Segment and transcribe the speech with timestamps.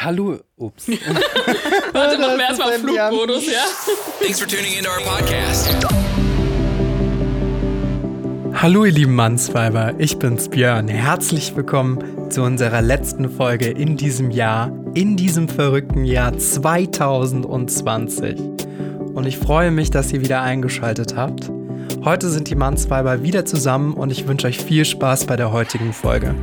[0.00, 0.86] Hallo, ups.
[1.92, 3.64] Warte, machen wir erstmal Flugmodus, ja?
[4.20, 5.76] Thanks for tuning into our podcast.
[8.54, 10.86] Hallo ihr lieben Mannsweiber, ich bin's Björn.
[10.86, 18.38] Herzlich willkommen zu unserer letzten Folge in diesem Jahr, in diesem verrückten Jahr 2020.
[19.14, 21.50] Und ich freue mich, dass ihr wieder eingeschaltet habt.
[22.04, 25.92] Heute sind die Mannsweiber wieder zusammen und ich wünsche euch viel Spaß bei der heutigen
[25.92, 26.36] Folge.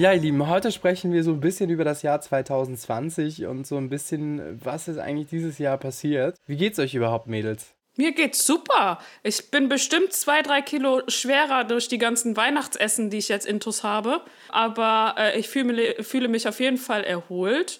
[0.00, 3.76] Ja, ihr Lieben, heute sprechen wir so ein bisschen über das Jahr 2020 und so
[3.76, 6.38] ein bisschen, was ist eigentlich dieses Jahr passiert.
[6.46, 7.74] Wie geht's euch überhaupt, Mädels?
[7.96, 8.98] Mir geht's super.
[9.22, 13.84] Ich bin bestimmt zwei, drei Kilo schwerer durch die ganzen Weihnachtsessen, die ich jetzt intus
[13.84, 14.22] habe.
[14.48, 17.78] Aber äh, ich fühle, fühle mich auf jeden Fall erholt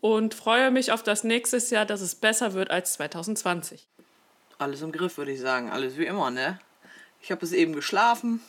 [0.00, 3.88] und freue mich auf das nächste Jahr, dass es besser wird als 2020.
[4.58, 5.70] Alles im Griff, würde ich sagen.
[5.70, 6.60] Alles wie immer, ne?
[7.20, 8.40] Ich habe es eben geschlafen,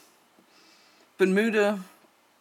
[1.17, 1.79] bin müde,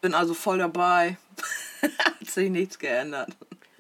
[0.00, 1.16] bin also voll dabei.
[1.82, 3.30] Hat sich nichts geändert.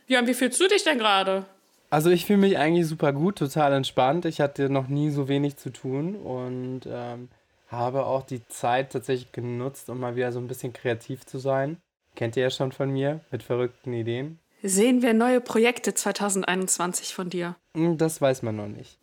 [0.06, 1.44] Björn, wie fühlst du dich denn gerade?
[1.90, 4.24] Also ich fühle mich eigentlich super gut, total entspannt.
[4.24, 7.28] Ich hatte noch nie so wenig zu tun und ähm,
[7.68, 11.78] habe auch die Zeit tatsächlich genutzt, um mal wieder so ein bisschen kreativ zu sein.
[12.16, 14.38] Kennt ihr ja schon von mir mit verrückten Ideen.
[14.62, 17.54] Sehen wir neue Projekte 2021 von dir?
[17.76, 18.98] Hm, Das weiß man noch nicht.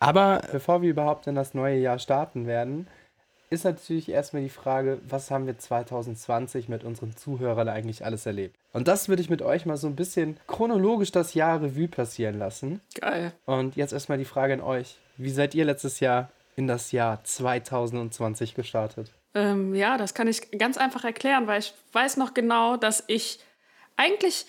[0.00, 2.88] Aber bevor wir überhaupt in das neue Jahr starten werden,
[3.50, 8.56] ist natürlich erstmal die Frage, was haben wir 2020 mit unseren Zuhörern eigentlich alles erlebt?
[8.72, 12.38] Und das würde ich mit euch mal so ein bisschen chronologisch das Jahr Revue passieren
[12.38, 12.80] lassen.
[13.00, 13.32] Geil.
[13.44, 14.98] Und jetzt erstmal die Frage an euch.
[15.16, 19.12] Wie seid ihr letztes Jahr in das Jahr 2020 gestartet?
[19.34, 23.40] Ähm, ja, das kann ich ganz einfach erklären, weil ich weiß noch genau, dass ich
[23.96, 24.46] eigentlich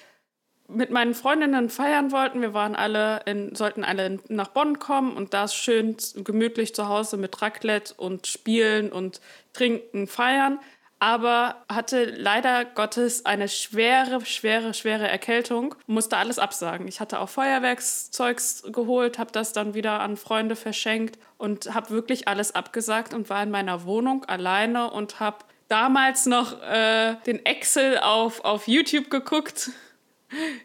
[0.67, 2.41] mit meinen Freundinnen feiern wollten.
[2.41, 7.17] Wir waren alle in, sollten alle nach Bonn kommen und da schön gemütlich zu Hause
[7.17, 9.21] mit Raclette und Spielen und
[9.53, 10.59] Trinken feiern.
[10.99, 16.87] Aber hatte leider Gottes eine schwere, schwere, schwere Erkältung, musste alles absagen.
[16.87, 22.27] Ich hatte auch Feuerwerkszeugs geholt, habe das dann wieder an Freunde verschenkt und habe wirklich
[22.27, 27.99] alles abgesagt und war in meiner Wohnung alleine und habe damals noch äh, den Excel
[27.99, 29.69] auf, auf YouTube geguckt.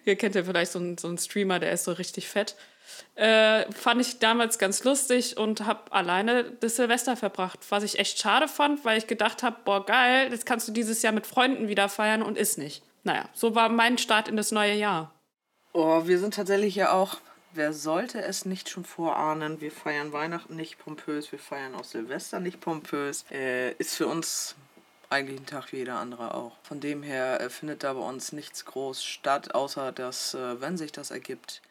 [0.04, 2.56] Ihr kennt ja vielleicht so einen, so einen Streamer, der ist so richtig fett.
[3.14, 8.18] Äh, fand ich damals ganz lustig und habe alleine das Silvester verbracht, was ich echt
[8.18, 11.68] schade fand, weil ich gedacht habe, boah geil, das kannst du dieses Jahr mit Freunden
[11.68, 12.82] wieder feiern und ist nicht.
[13.04, 15.12] Naja, so war mein Start in das neue Jahr.
[15.72, 17.18] Oh, wir sind tatsächlich ja auch,
[17.52, 22.40] wer sollte es nicht schon vorahnen, wir feiern Weihnachten nicht pompös, wir feiern auch Silvester
[22.40, 23.24] nicht pompös.
[23.30, 24.54] Äh, ist für uns
[25.12, 26.56] eigentlich ein Tag wie jeder andere auch.
[26.62, 30.76] Von dem her äh, findet da bei uns nichts groß statt, außer dass, äh, wenn
[30.76, 31.62] sich das ergibt,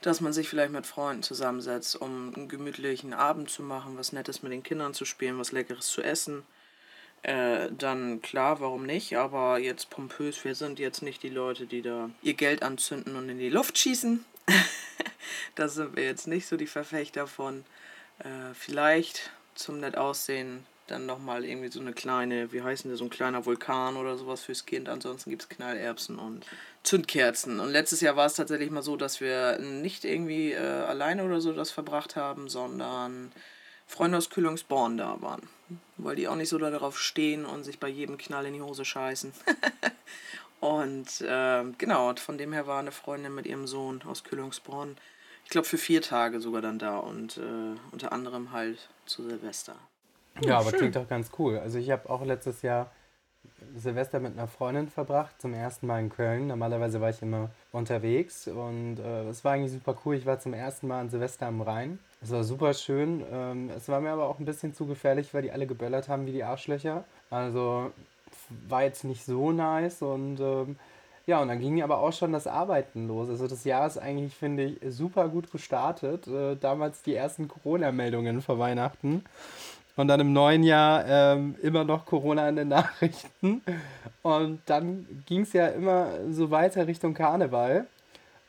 [0.00, 4.42] dass man sich vielleicht mit Freunden zusammensetzt, um einen gemütlichen Abend zu machen, was Nettes
[4.42, 6.44] mit den Kindern zu spielen, was Leckeres zu essen.
[7.22, 9.16] Äh, dann klar, warum nicht?
[9.16, 13.28] Aber jetzt pompös, wir sind jetzt nicht die Leute, die da ihr Geld anzünden und
[13.28, 14.24] in die Luft schießen.
[15.56, 17.64] da sind wir jetzt nicht so die Verfechter von.
[18.20, 23.04] Äh, vielleicht zum nett aussehen dann nochmal irgendwie so eine kleine, wie heißen die, so
[23.04, 24.88] ein kleiner Vulkan oder sowas fürs Kind.
[24.88, 26.46] Ansonsten gibt es Knallerbsen und
[26.82, 27.60] Zündkerzen.
[27.60, 31.40] Und letztes Jahr war es tatsächlich mal so, dass wir nicht irgendwie äh, alleine oder
[31.40, 33.32] so das verbracht haben, sondern
[33.86, 35.48] Freunde aus Kühlungsborn da waren.
[35.96, 38.84] Weil die auch nicht so darauf stehen und sich bei jedem Knall in die Hose
[38.84, 39.32] scheißen.
[40.60, 44.96] und ähm, genau, von dem her war eine Freundin mit ihrem Sohn aus Kühlungsborn,
[45.46, 49.76] ich glaube für vier Tage sogar dann da und äh, unter anderem halt zu Silvester.
[50.42, 51.58] Ja, aber klingt doch ganz cool.
[51.58, 52.90] Also ich habe auch letztes Jahr
[53.76, 56.48] Silvester mit einer Freundin verbracht, zum ersten Mal in Köln.
[56.48, 60.16] Normalerweise war ich immer unterwegs und äh, es war eigentlich super cool.
[60.16, 61.98] Ich war zum ersten Mal an Silvester am Rhein.
[62.22, 63.24] Es war super schön.
[63.30, 66.26] Ähm, es war mir aber auch ein bisschen zu gefährlich, weil die alle geböllert haben
[66.26, 67.04] wie die Arschlöcher.
[67.30, 67.92] Also
[68.68, 70.76] war jetzt nicht so nice und ähm,
[71.26, 73.28] ja, und dann ging aber auch schon das Arbeiten los.
[73.28, 76.28] Also das Jahr ist eigentlich, finde ich, super gut gestartet.
[76.28, 79.24] Äh, damals die ersten Corona-Meldungen vor Weihnachten.
[79.96, 83.62] Und dann im neuen Jahr ähm, immer noch Corona in den Nachrichten.
[84.22, 87.86] Und dann ging es ja immer so weiter Richtung Karneval.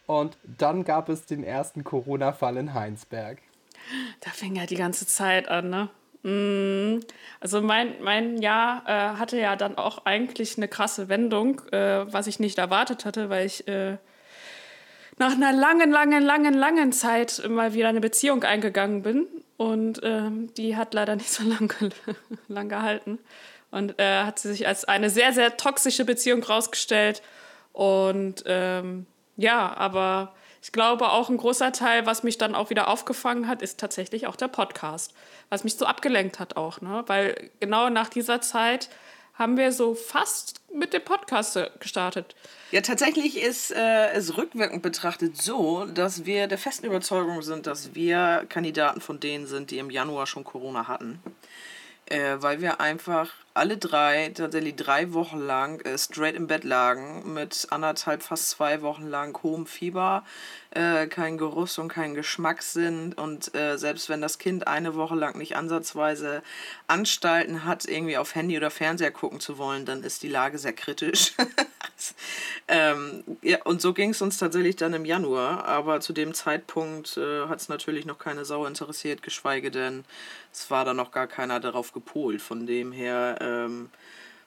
[0.06, 3.40] Und dann gab es den ersten Corona-Fall in Heinsberg.
[4.22, 5.90] Da fing ja die ganze Zeit an, ne?
[6.24, 7.00] Mm,
[7.40, 12.28] Also mein, mein Jahr äh, hatte ja dann auch eigentlich eine krasse Wendung, äh, was
[12.28, 13.98] ich nicht erwartet hatte, weil ich äh,
[15.18, 19.28] nach einer langen, langen, langen, langen Zeit mal wieder eine Beziehung eingegangen bin.
[19.58, 21.90] Und ähm, die hat leider nicht so lang, ge-
[22.48, 23.20] lang gehalten.
[23.72, 27.22] Und äh, hat sie sich als eine sehr, sehr toxische Beziehung rausgestellt.
[27.74, 29.06] Und ähm,
[29.36, 33.62] ja, aber ich glaube auch ein großer Teil, was mich dann auch wieder aufgefangen hat,
[33.62, 35.14] ist tatsächlich auch der Podcast.
[35.50, 37.04] Was mich so abgelenkt hat auch, ne?
[37.08, 38.90] Weil genau nach dieser Zeit
[39.38, 42.36] haben wir so fast mit dem Podcast gestartet.
[42.72, 47.96] Ja, tatsächlich ist äh, es rückwirkend betrachtet so, dass wir der festen Überzeugung sind, dass
[47.96, 51.22] wir Kandidaten von denen sind, die im Januar schon Corona hatten.
[52.08, 57.34] Äh, weil wir einfach alle drei, tatsächlich drei Wochen lang äh, straight im Bett lagen,
[57.34, 60.24] mit anderthalb, fast zwei Wochen lang hohem Fieber,
[60.72, 63.14] äh, kein Geruchs- und kein Geschmackssinn.
[63.14, 66.44] Und äh, selbst wenn das Kind eine Woche lang nicht ansatzweise
[66.88, 70.74] Anstalten hat, irgendwie auf Handy oder Fernseher gucken zu wollen, dann ist die Lage sehr
[70.74, 71.34] kritisch.
[72.68, 75.66] ähm, ja, und so ging es uns tatsächlich dann im Januar.
[75.66, 80.06] Aber zu dem Zeitpunkt äh, hat es natürlich noch keine Sau interessiert, geschweige denn,
[80.54, 82.42] es war da noch gar keiner darauf gepolt.
[82.42, 83.90] Von dem her ähm,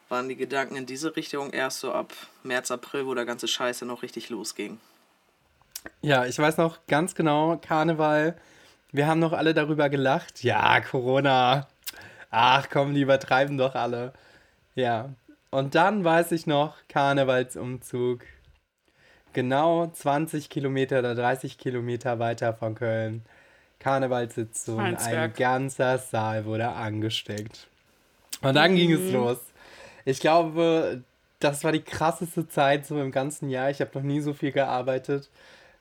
[0.09, 2.13] waren die Gedanken in diese Richtung erst so ab
[2.43, 4.79] März, April, wo der ganze Scheiße noch richtig losging.
[6.03, 8.37] Ja, ich weiß noch ganz genau, Karneval.
[8.93, 10.43] Wir haben noch alle darüber gelacht.
[10.43, 11.69] Ja, Corona.
[12.31, 14.13] Ach komm, die übertreiben doch alle.
[14.75, 15.11] Ja.
[15.51, 18.21] Und dann weiß ich noch, Karnevalsumzug.
[19.33, 23.25] Genau 20 Kilometer oder 30 Kilometer weiter von Köln.
[23.79, 24.79] Karnevalssitzung.
[24.81, 27.70] Ein ganzer Saal wurde angesteckt.
[28.43, 28.77] Und dann mhm.
[28.77, 29.13] ging es mhm.
[29.13, 29.39] los.
[30.05, 31.03] Ich glaube,
[31.41, 33.71] das war die krasseste Zeit so im ganzen Jahr.
[33.71, 35.31] Ich habe noch nie so viel gearbeitet.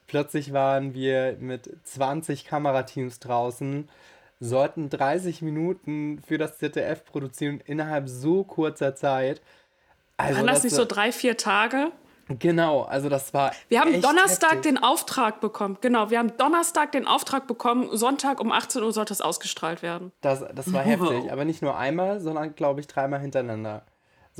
[0.07, 3.87] Plötzlich waren wir mit 20 Kamerateams draußen,
[4.39, 9.41] sollten 30 Minuten für das ZDF produzieren innerhalb so kurzer Zeit.
[10.17, 11.91] Also waren das, das nicht so drei, vier Tage?
[12.37, 13.51] Genau, also das war.
[13.69, 14.73] Wir haben Donnerstag heftig.
[14.73, 15.77] den Auftrag bekommen.
[15.81, 17.89] Genau, wir haben Donnerstag den Auftrag bekommen.
[17.97, 20.11] Sonntag um 18 Uhr sollte es ausgestrahlt werden.
[20.21, 23.83] Das, das war heftig, aber nicht nur einmal, sondern glaube ich dreimal hintereinander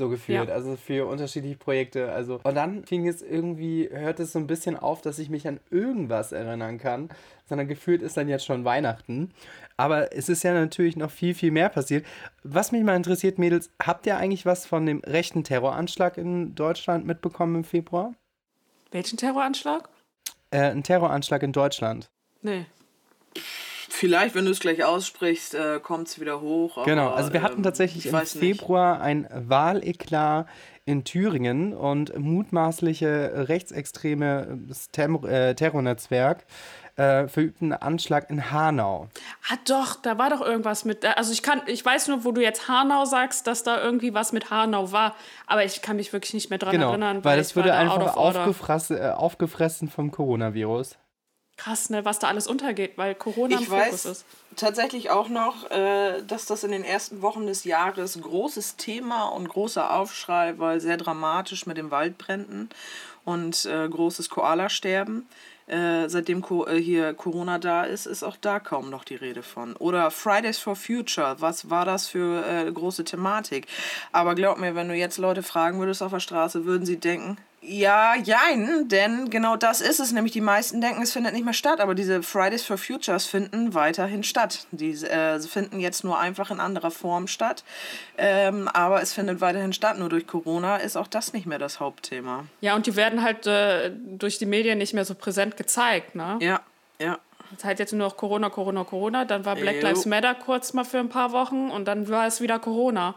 [0.00, 0.48] so gefühlt.
[0.48, 0.54] Ja.
[0.54, 2.10] Also für unterschiedliche Projekte.
[2.10, 5.46] Also und dann fing es irgendwie, hört es so ein bisschen auf, dass ich mich
[5.46, 7.10] an irgendwas erinnern kann,
[7.48, 9.30] sondern gefühlt ist dann jetzt schon Weihnachten.
[9.76, 12.04] Aber es ist ja natürlich noch viel, viel mehr passiert.
[12.42, 17.06] Was mich mal interessiert, Mädels, habt ihr eigentlich was von dem rechten Terroranschlag in Deutschland
[17.06, 18.14] mitbekommen im Februar?
[18.90, 19.88] Welchen Terroranschlag?
[20.50, 22.10] Äh, ein Terroranschlag in Deutschland.
[22.42, 22.66] Nee.
[24.00, 26.82] Vielleicht, wenn du es gleich aussprichst, äh, kommt es wieder hoch.
[26.86, 29.02] genau, also wir hatten ähm, tatsächlich im Februar nicht.
[29.04, 30.46] ein Wahleklat
[30.86, 34.58] in Thüringen und mutmaßliche rechtsextreme
[35.28, 36.46] äh, Terrornetzwerk
[36.96, 39.08] äh, verübten einen Anschlag in Hanau.
[39.50, 41.04] Ah doch, da war doch irgendwas mit.
[41.04, 44.32] Also ich kann, ich weiß nur, wo du jetzt Hanau sagst, dass da irgendwie was
[44.32, 45.14] mit Hanau war,
[45.46, 47.18] aber ich kann mich wirklich nicht mehr dran genau, erinnern.
[47.22, 50.96] Weil, weil es wurde einfach aufgefressen, äh, aufgefressen vom Coronavirus
[51.60, 54.24] krass, ne, was da alles untergeht, weil Corona ich im Fokus weiß ist.
[54.56, 59.48] Tatsächlich auch noch, äh, dass das in den ersten Wochen des Jahres großes Thema und
[59.48, 62.70] großer Aufschrei, weil sehr dramatisch mit den Waldbränden
[63.24, 65.28] und äh, großes Koala-Sterben.
[65.66, 66.44] Äh, seitdem
[66.78, 69.76] hier Corona da ist, ist auch da kaum noch die Rede von.
[69.76, 73.68] Oder Fridays for Future, was war das für große Thematik?
[74.10, 77.36] Aber glaub mir, wenn du jetzt Leute fragen würdest auf der Straße, würden sie denken,
[77.62, 80.12] ja, jein, denn genau das ist es.
[80.12, 83.74] Nämlich die meisten denken, es findet nicht mehr statt, aber diese Fridays for Futures finden
[83.74, 84.66] weiterhin statt.
[84.70, 87.62] Die äh, finden jetzt nur einfach in anderer Form statt,
[88.16, 89.98] ähm, aber es findet weiterhin statt.
[89.98, 92.46] Nur durch Corona ist auch das nicht mehr das Hauptthema.
[92.62, 96.38] Ja, und die werden halt äh, durch die Medien nicht mehr so präsent gezeigt, ne?
[96.40, 96.60] Ja,
[96.98, 97.18] ja.
[97.56, 99.24] Es halt jetzt nur noch Corona, Corona, Corona.
[99.24, 102.40] Dann war Black Lives Matter kurz mal für ein paar Wochen und dann war es
[102.40, 103.16] wieder Corona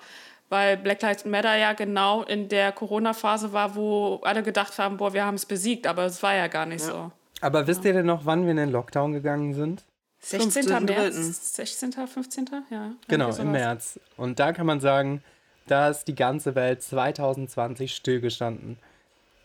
[0.54, 5.12] weil Black Lives Matter ja genau in der Corona-Phase war, wo alle gedacht haben, boah,
[5.12, 6.92] wir haben es besiegt, aber es war ja gar nicht ja.
[6.92, 7.12] so.
[7.42, 9.84] Aber wisst ihr denn noch, wann wir in den Lockdown gegangen sind?
[10.20, 10.86] 16.
[10.86, 12.92] März, 16., 15., ja.
[13.08, 14.00] Genau, im März.
[14.16, 15.24] Und da kann man sagen,
[15.66, 18.78] da ist die ganze Welt 2020 stillgestanden.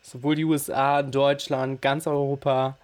[0.02, 2.76] Sowohl die USA, Deutschland, ganz Europa,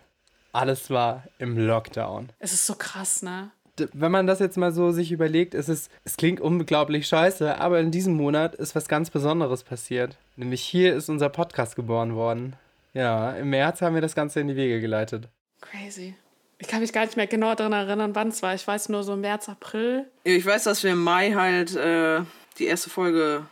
[0.53, 2.31] alles war im Lockdown.
[2.39, 3.51] Es ist so krass, ne?
[3.93, 7.81] Wenn man das jetzt mal so sich überlegt, ist es, es klingt unglaublich scheiße, aber
[7.81, 10.17] in diesem Monat ist was ganz Besonderes passiert.
[10.37, 12.57] Nämlich hier ist unser Podcast geboren worden.
[12.93, 15.29] Ja, im März haben wir das Ganze in die Wege geleitet.
[15.61, 16.15] Crazy.
[16.59, 18.55] Ich kann mich gar nicht mehr genau daran erinnern, wann es war.
[18.55, 20.07] Ich weiß nur so März, April.
[20.23, 22.21] Ich weiß, dass wir im Mai halt äh,
[22.59, 23.45] die erste Folge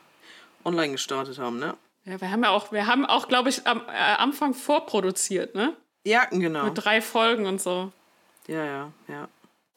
[0.64, 1.74] online gestartet haben, ne?
[2.04, 5.76] Ja, wir haben ja auch, wir haben auch, glaube ich, am äh, Anfang vorproduziert, ne?
[6.04, 6.64] Ja, genau.
[6.64, 7.92] Mit drei Folgen und so.
[8.48, 9.28] Ja, ja, ja.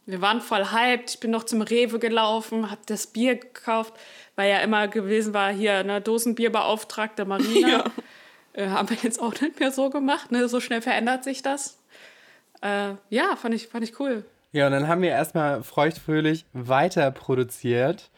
[0.06, 1.10] Wir waren voll hyped.
[1.12, 3.94] Ich bin noch zum Rewe gelaufen, hab das Bier gekauft,
[4.36, 7.84] weil ja immer gewesen war, hier eine Dosenbierbeauftragte Marina.
[8.56, 8.64] Ja.
[8.64, 10.32] Äh, haben wir jetzt auch nicht mehr so gemacht.
[10.32, 10.48] Ne?
[10.48, 11.78] So schnell verändert sich das.
[12.62, 14.24] Äh, ja, fand ich, fand ich cool.
[14.54, 18.10] Ja, und dann haben wir erstmal feuchtfröhlich weiter produziert.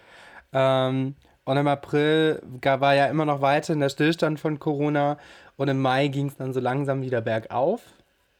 [0.53, 5.17] Ähm, und im April war ja immer noch weiter in der Stillstand von Corona.
[5.55, 7.81] Und im Mai ging es dann so langsam wieder bergauf.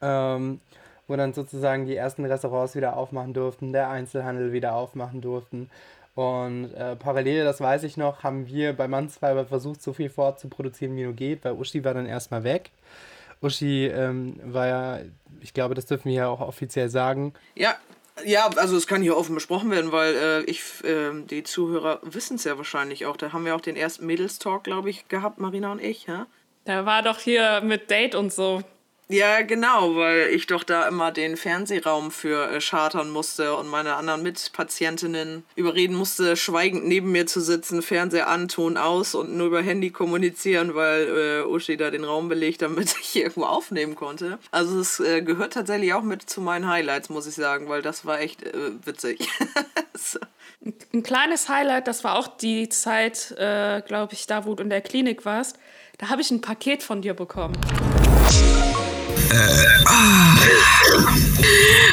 [0.02, 0.62] ähm,
[1.08, 5.70] wo dann sozusagen die ersten Restaurants wieder aufmachen durften, der Einzelhandel wieder aufmachen durften.
[6.16, 10.96] Und äh, parallel, das weiß ich noch, haben wir bei Mannsweiber versucht, so viel vorzuproduzieren,
[10.96, 12.72] wie nur geht, weil Uschi war dann erstmal weg.
[13.42, 15.00] Uschi ähm, war ja,
[15.42, 17.34] ich glaube, das dürfen wir ja auch offiziell sagen.
[17.54, 17.76] Ja,
[18.26, 22.38] ja, also es kann hier offen besprochen werden, weil äh, ich, äh, die Zuhörer wissen
[22.38, 23.18] es ja wahrscheinlich auch.
[23.18, 26.08] Da haben wir auch den ersten Mädels-Talk, glaube ich, gehabt, Marina und ich.
[26.08, 26.26] Ja?
[26.66, 28.64] Da war doch hier mit Date und so.
[29.10, 33.96] Ja, genau, weil ich doch da immer den Fernsehraum für äh, chartern musste und meine
[33.96, 39.48] anderen Mitpatientinnen überreden musste, schweigend neben mir zu sitzen, Fernseher an, Ton aus und nur
[39.48, 44.40] über Handy kommunizieren, weil äh, Uschi da den Raum belegt, damit ich irgendwo aufnehmen konnte.
[44.52, 48.06] Also es äh, gehört tatsächlich auch mit zu meinen Highlights, muss ich sagen, weil das
[48.06, 49.30] war echt äh, witzig.
[49.94, 50.20] so.
[50.94, 54.70] Ein kleines Highlight, das war auch die Zeit, äh, glaube ich, da wo du in
[54.70, 55.58] der Klinik warst.
[55.98, 57.56] Da habe ich ein Paket von dir bekommen.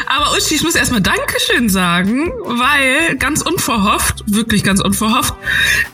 [0.07, 5.35] Aber Uschi, ich muss erstmal Dankeschön sagen, weil ganz unverhofft, wirklich ganz unverhofft,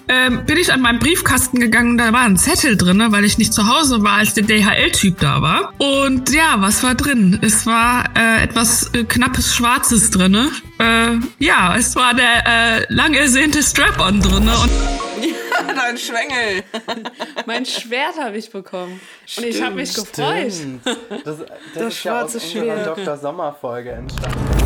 [0.08, 3.38] ähm, bin ich an meinen Briefkasten gegangen und da war ein Zettel drin, weil ich
[3.38, 5.72] nicht zu Hause war, als der DHL-Typ da war.
[5.78, 7.38] Und ja, was war drin?
[7.42, 10.50] Es war äh, etwas äh, knappes Schwarzes drin.
[10.78, 14.48] Äh, ja, es war der äh, lang ersehnte Strap-on drin.
[14.48, 14.70] Und
[15.22, 15.29] ja,
[15.80, 16.62] dein Schwengel.
[17.46, 19.00] mein Schwert habe ich bekommen.
[19.36, 20.52] Und ich habe mich gefreut.
[20.84, 21.36] Das, das,
[21.74, 23.16] das ist ja aus unserer Dr.
[23.16, 24.60] Sommer-Folge entstanden.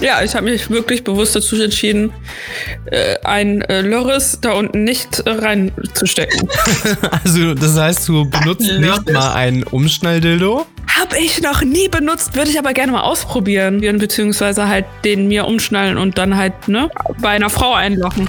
[0.00, 2.12] Ja, ich habe mich wirklich bewusst dazu entschieden,
[2.90, 6.48] äh, ein äh, Loris da unten nicht äh, reinzustecken.
[7.24, 10.66] also, das heißt, du benutzt nicht mal einen Umschnalldildo?
[10.98, 13.80] Hab ich noch nie benutzt, würde ich aber gerne mal ausprobieren.
[13.80, 18.28] Beziehungsweise halt den mir umschnallen und dann halt, ne, bei einer Frau einlochen.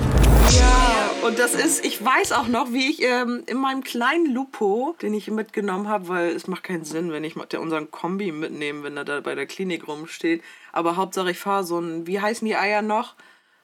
[0.52, 4.96] Ja, und das ist, ich weiß auch noch, wie ich ähm, in meinem kleinen Lupo,
[5.02, 8.98] den ich mitgenommen habe, weil es macht keinen Sinn, wenn ich unseren Kombi mitnehme, wenn
[8.98, 10.44] er da bei der Klinik rumsteht.
[10.72, 13.16] Aber Hauptsache ich fahre so ein, wie heißen die Eier noch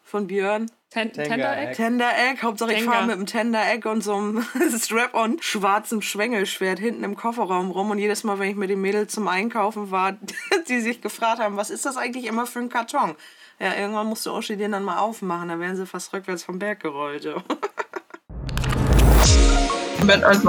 [0.04, 0.72] von Björn?
[0.90, 1.74] Ten Tender Egg.
[1.76, 2.42] Tender Egg.
[2.42, 4.46] Hauptsache ich fahre mit einem Tender Egg und so einem
[4.80, 7.92] Strap-on schwarzem Schwengelschwert hinten im Kofferraum rum.
[7.92, 10.18] Und jedes Mal, wenn ich mit den Mädels zum Einkaufen war,
[10.70, 13.16] die sich gefragt haben, was ist das eigentlich immer für ein Karton?
[13.60, 16.80] Ja, irgendwann musste Oschi den dann mal aufmachen, da wären sie fast rückwärts vom Berg
[16.80, 17.26] gerollt.
[17.26, 17.36] Ja.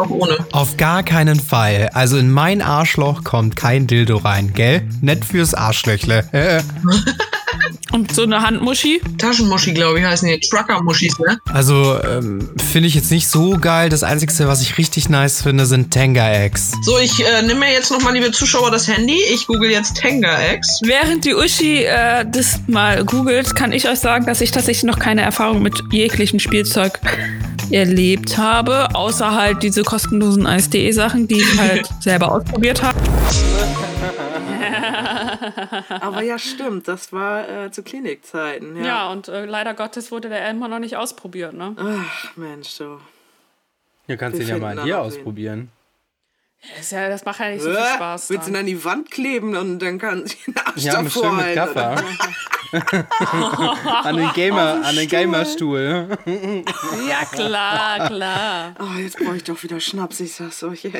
[0.08, 0.46] Ohne.
[0.52, 1.88] Auf gar keinen Fall.
[1.94, 4.86] Also in mein Arschloch kommt kein Dildo rein, gell?
[5.00, 6.28] Nett fürs Arschlöchle.
[7.92, 9.00] Und so eine Handmuschi?
[9.18, 10.38] Taschenmuschi, glaube ich, heißen die.
[10.40, 11.38] Trucker-Muschis, ne?
[11.52, 13.88] Also, ähm, finde ich jetzt nicht so geil.
[13.88, 16.72] Das Einzige, was ich richtig nice finde, sind Tenga-Eggs.
[16.82, 19.18] So, ich äh, nehme mir jetzt nochmal, liebe Zuschauer, das Handy.
[19.32, 20.80] Ich google jetzt Tenga-Eggs.
[20.84, 24.98] Während die Uschi äh, das mal googelt, kann ich euch sagen, dass ich tatsächlich noch
[24.98, 27.00] keine Erfahrung mit jeglichem Spielzeug
[27.70, 32.98] erlebt habe, außer halt diese kostenlosen ASDE-Sachen, die ich halt selber ausprobiert habe.
[35.88, 38.76] Aber ja, stimmt, das war äh, zu Klinikzeiten.
[38.76, 41.74] Ja, ja und äh, leider Gottes wurde der immer noch nicht ausprobiert, ne?
[41.78, 43.00] Ach, Mensch, du.
[44.06, 45.70] Ja, kannst du ihn ja mal hier ausprobieren.
[46.76, 48.30] Das, ja, das macht ja nicht so viel Spaß.
[48.30, 51.32] Willst du ihn an die Wand kleben und dann kann sie den Arsch ja, davor
[51.32, 52.02] mit Gaffer.
[54.04, 56.08] an den Gamer, an den Gamerstuhl.
[57.08, 58.74] ja, klar, klar.
[58.80, 60.90] Oh, jetzt brauche ich doch wieder Schnaps, ich sag's euch.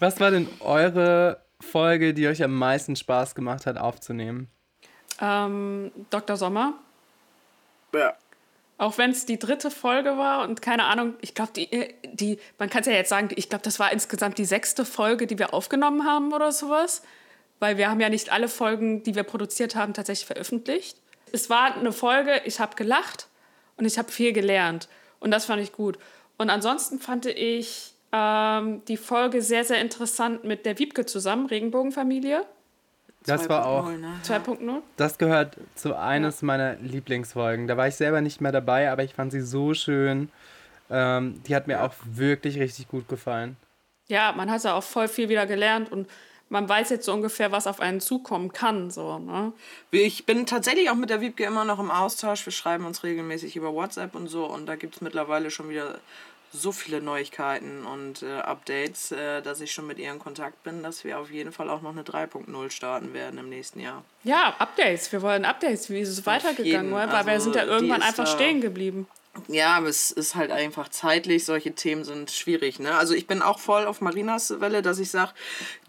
[0.00, 4.48] Was war denn eure Folge, die euch am meisten Spaß gemacht hat, aufzunehmen?
[5.20, 6.36] Ähm, Dr.
[6.36, 6.74] Sommer.
[7.92, 8.14] Ja.
[8.76, 12.38] Auch wenn es die dritte Folge war und keine Ahnung, ich glaube, die, äh, die,
[12.58, 15.38] man kann es ja jetzt sagen, ich glaube, das war insgesamt die sechste Folge, die
[15.38, 17.02] wir aufgenommen haben oder sowas.
[17.58, 20.96] Weil wir haben ja nicht alle Folgen, die wir produziert haben, tatsächlich veröffentlicht.
[21.32, 23.26] Es war eine Folge, ich habe gelacht
[23.76, 24.88] und ich habe viel gelernt.
[25.18, 25.98] Und das fand ich gut.
[26.36, 32.44] Und ansonsten fand ich ähm, die Folge sehr, sehr interessant mit der Wiebke zusammen, Regenbogenfamilie.
[33.26, 34.62] Das war auch 2.0.
[34.62, 34.82] Ne?
[34.96, 36.46] Das gehört zu eines ja.
[36.46, 37.66] meiner Lieblingsfolgen.
[37.66, 40.30] Da war ich selber nicht mehr dabei, aber ich fand sie so schön.
[40.90, 43.56] Ähm, die hat mir auch wirklich richtig gut gefallen.
[44.06, 46.08] Ja, man hat ja auch voll viel wieder gelernt und
[46.48, 48.90] man weiß jetzt so ungefähr, was auf einen zukommen kann.
[48.90, 49.52] So, ne?
[49.90, 52.46] Ich bin tatsächlich auch mit der Wiebke immer noch im Austausch.
[52.46, 55.98] Wir schreiben uns regelmäßig über WhatsApp und so und da gibt es mittlerweile schon wieder
[56.52, 60.82] so viele Neuigkeiten und äh, Updates, äh, dass ich schon mit ihr in Kontakt bin,
[60.82, 64.02] dass wir auf jeden Fall auch noch eine 3.0 starten werden im nächsten Jahr.
[64.24, 65.12] Ja, Updates.
[65.12, 65.90] Wir wollen Updates.
[65.90, 66.92] Wie ist es auf weitergegangen?
[66.92, 69.06] Weil also, wir sind ja irgendwann einfach stehen geblieben.
[69.46, 72.80] Ja, aber es ist halt einfach zeitlich, solche Themen sind schwierig.
[72.80, 72.96] Ne?
[72.96, 75.32] Also ich bin auch voll auf Marinas Welle, dass ich sage,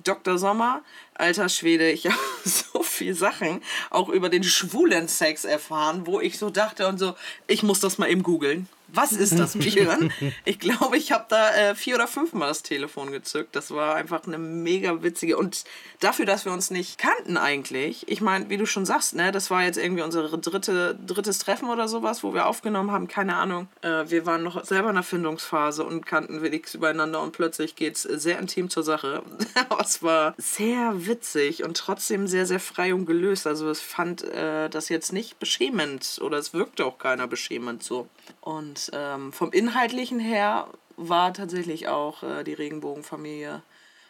[0.04, 0.38] Dr.
[0.38, 0.84] Sommer,
[1.16, 6.38] alter Schwede, ich habe so viel Sachen auch über den schwulen Sex erfahren, wo ich
[6.38, 7.16] so dachte und so,
[7.48, 8.68] ich muss das mal eben googeln.
[8.93, 10.12] Was ist das, Björn?
[10.46, 13.55] Ich glaube, ich habe da äh, vier oder fünfmal das Telefon gezückt.
[13.55, 15.38] Das war einfach eine mega witzige.
[15.38, 15.63] Und
[16.00, 19.50] dafür, dass wir uns nicht kannten eigentlich, ich meine, wie du schon sagst, ne, das
[19.51, 23.67] war jetzt irgendwie unser dritte, drittes Treffen oder sowas, wo wir aufgenommen haben, keine Ahnung.
[23.81, 27.96] Äh, wir waren noch selber in der Findungsphase und kannten wenig übereinander und plötzlich geht
[27.96, 29.24] es sehr intim zur Sache.
[29.69, 33.48] Aber es war sehr witzig und trotzdem sehr, sehr frei und gelöst.
[33.48, 38.08] Also ich fand äh, das jetzt nicht beschämend oder es wirkte auch keiner beschämend so.
[38.41, 40.67] Und ähm, vom Inhaltlichen her
[40.98, 43.62] war tatsächlich auch äh, die Regenbogenfamilie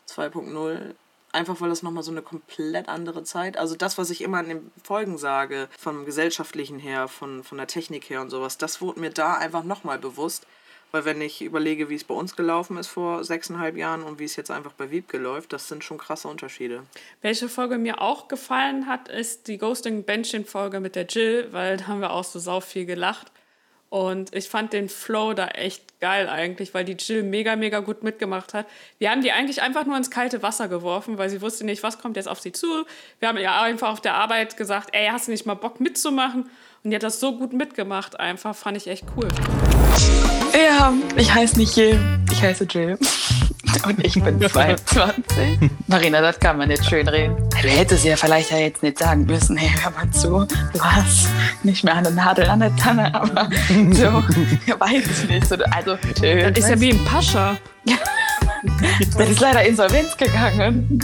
[0.08, 0.96] 2.0
[1.32, 3.56] Einfach weil das nochmal so eine komplett andere Zeit.
[3.56, 7.68] Also das, was ich immer in den Folgen sage, vom gesellschaftlichen her, von, von der
[7.68, 10.48] Technik her und sowas, das wurde mir da einfach nochmal bewusst.
[10.92, 14.24] Weil wenn ich überlege, wie es bei uns gelaufen ist vor sechseinhalb Jahren und wie
[14.24, 16.82] es jetzt einfach bei Wiebke läuft, das sind schon krasse Unterschiede.
[17.22, 21.78] Welche Folge mir auch gefallen hat, ist die Ghosting Benching Folge mit der Jill, weil
[21.78, 23.32] da haben wir auch so sau viel gelacht.
[23.90, 28.04] Und ich fand den Flow da echt geil eigentlich, weil die Jill mega, mega gut
[28.04, 28.68] mitgemacht hat.
[29.00, 31.98] Wir haben die eigentlich einfach nur ins kalte Wasser geworfen, weil sie wusste nicht, was
[31.98, 32.68] kommt jetzt auf sie zu.
[33.20, 36.50] Wir haben ihr einfach auf der Arbeit gesagt, ey, hast du nicht mal Bock mitzumachen?
[36.84, 39.28] Und die hat das so gut mitgemacht einfach, fand ich echt cool.
[40.54, 42.00] Ja, ich heiße nicht Jill,
[42.32, 42.98] ich heiße Jill.
[43.86, 45.70] Und ich bin 22.
[45.88, 47.36] Marina, das kann man nicht schön reden.
[47.62, 51.28] Du hättest ja vielleicht ja jetzt nicht sagen müssen, hey, hör mal zu, du hast
[51.64, 53.50] nicht mehr eine Nadel an der Tanne, aber
[53.92, 54.24] so,
[54.80, 55.48] weiß ich nicht.
[55.48, 57.58] So, also, Jill, Das ist ja wie ein Pascha.
[59.18, 61.00] das ist leider insolvenz gegangen.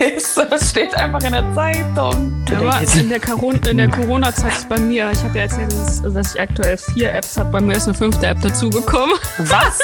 [0.00, 2.44] Das steht einfach in der Zeitung.
[2.56, 6.34] Aber in der, Corona- in der Corona-Zeit ist bei mir, ich habe ja erzählt, dass,
[6.34, 9.14] ich aktuell vier Apps habe, bei mir ist eine fünfte App dazugekommen.
[9.38, 9.78] Was?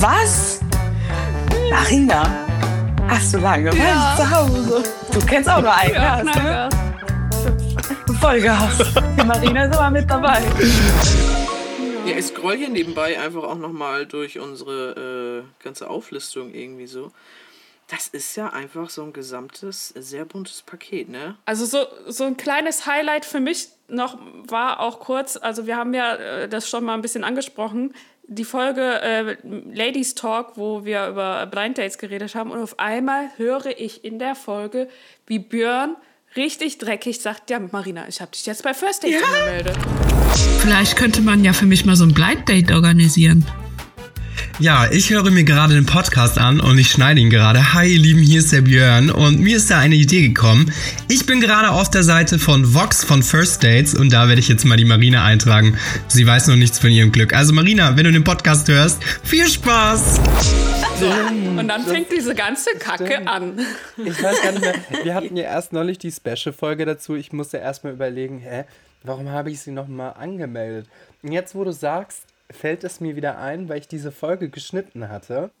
[0.00, 0.60] Was?
[1.70, 2.22] Marina,
[3.08, 4.14] hast du lange ja.
[4.16, 4.82] zu Hause?
[5.12, 6.68] Du kennst auch nur einen, Ja, hast, ne?
[8.20, 8.78] Vollgas.
[9.20, 10.40] Die Marina ist aber mit dabei.
[12.06, 17.12] Ja, ich scroll hier nebenbei einfach auch nochmal durch unsere äh, ganze Auflistung irgendwie so.
[17.90, 21.36] Das ist ja einfach so ein gesamtes, sehr buntes Paket, ne?
[21.44, 24.16] Also so, so ein kleines Highlight für mich noch
[24.46, 27.92] war auch kurz, also wir haben ja äh, das schon mal ein bisschen angesprochen,
[28.28, 33.28] die Folge äh, Ladies Talk, wo wir über Blind Dates geredet haben und auf einmal
[33.36, 34.88] höre ich in der Folge,
[35.26, 35.96] wie Björn
[36.36, 39.76] richtig dreckig sagt, ja Marina, ich habe dich jetzt bei First Date angemeldet.
[40.60, 43.44] Vielleicht könnte man ja für mich mal so ein Blind Date organisieren.
[44.60, 47.72] Ja, ich höre mir gerade den Podcast an und ich schneide ihn gerade.
[47.72, 50.70] Hi, ihr Lieben, hier ist der Björn und mir ist da eine Idee gekommen.
[51.08, 54.48] Ich bin gerade auf der Seite von Vox von First Dates und da werde ich
[54.48, 55.78] jetzt mal die Marina eintragen.
[56.08, 57.32] Sie weiß noch nichts von ihrem Glück.
[57.32, 60.20] Also Marina, wenn du den Podcast hörst, viel Spaß!
[61.56, 63.60] Und dann fängt diese ganze Kacke an.
[63.96, 64.74] Ich weiß gar nicht mehr.
[65.04, 67.14] Wir hatten ja erst neulich die Special-Folge dazu.
[67.14, 68.64] Ich musste erstmal überlegen, hä,
[69.04, 70.86] warum habe ich sie nochmal angemeldet?
[71.22, 75.08] Und jetzt, wo du sagst, fällt es mir wieder ein, weil ich diese Folge geschnitten
[75.08, 75.50] hatte.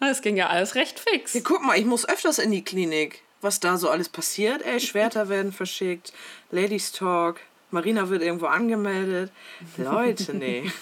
[0.00, 1.34] Das ging ja alles recht fix.
[1.34, 3.22] Ja, guck mal, ich muss öfters in die Klinik.
[3.42, 6.14] Was da so alles passiert, ey, Schwerter werden verschickt,
[6.50, 9.30] Ladies Talk, Marina wird irgendwo angemeldet.
[9.76, 10.70] Leute, nee.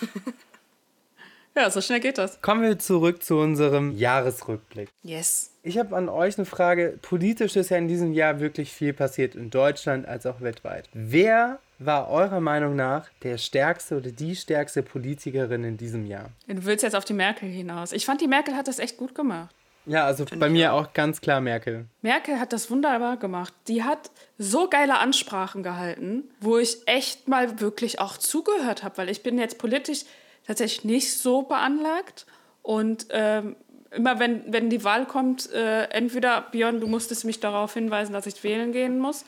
[1.59, 2.41] Ja, so schnell geht das.
[2.41, 4.91] Kommen wir zurück zu unserem Jahresrückblick.
[5.03, 5.51] Yes.
[5.65, 7.01] Ich habe an euch eine Frage.
[7.03, 10.89] Politisch ist ja in diesem Jahr wirklich viel passiert, in Deutschland als auch weltweit.
[10.93, 16.31] Wer war eurer Meinung nach der stärkste oder die stärkste Politikerin in diesem Jahr?
[16.47, 17.93] Du willst jetzt auf die Merkel hinaus.
[17.93, 19.55] Ich fand, die Merkel hat das echt gut gemacht.
[19.87, 21.87] Ja, also bei mir auch ganz klar Merkel.
[22.03, 23.55] Merkel hat das wunderbar gemacht.
[23.69, 29.09] Die hat so geile Ansprachen gehalten, wo ich echt mal wirklich auch zugehört habe, weil
[29.09, 30.05] ich bin jetzt politisch
[30.47, 32.27] tatsächlich nicht so beanlagt.
[32.63, 33.57] Und ähm,
[33.91, 38.27] immer wenn, wenn die Wahl kommt, äh, entweder, Björn, du musstest mich darauf hinweisen, dass
[38.27, 39.25] ich wählen gehen muss.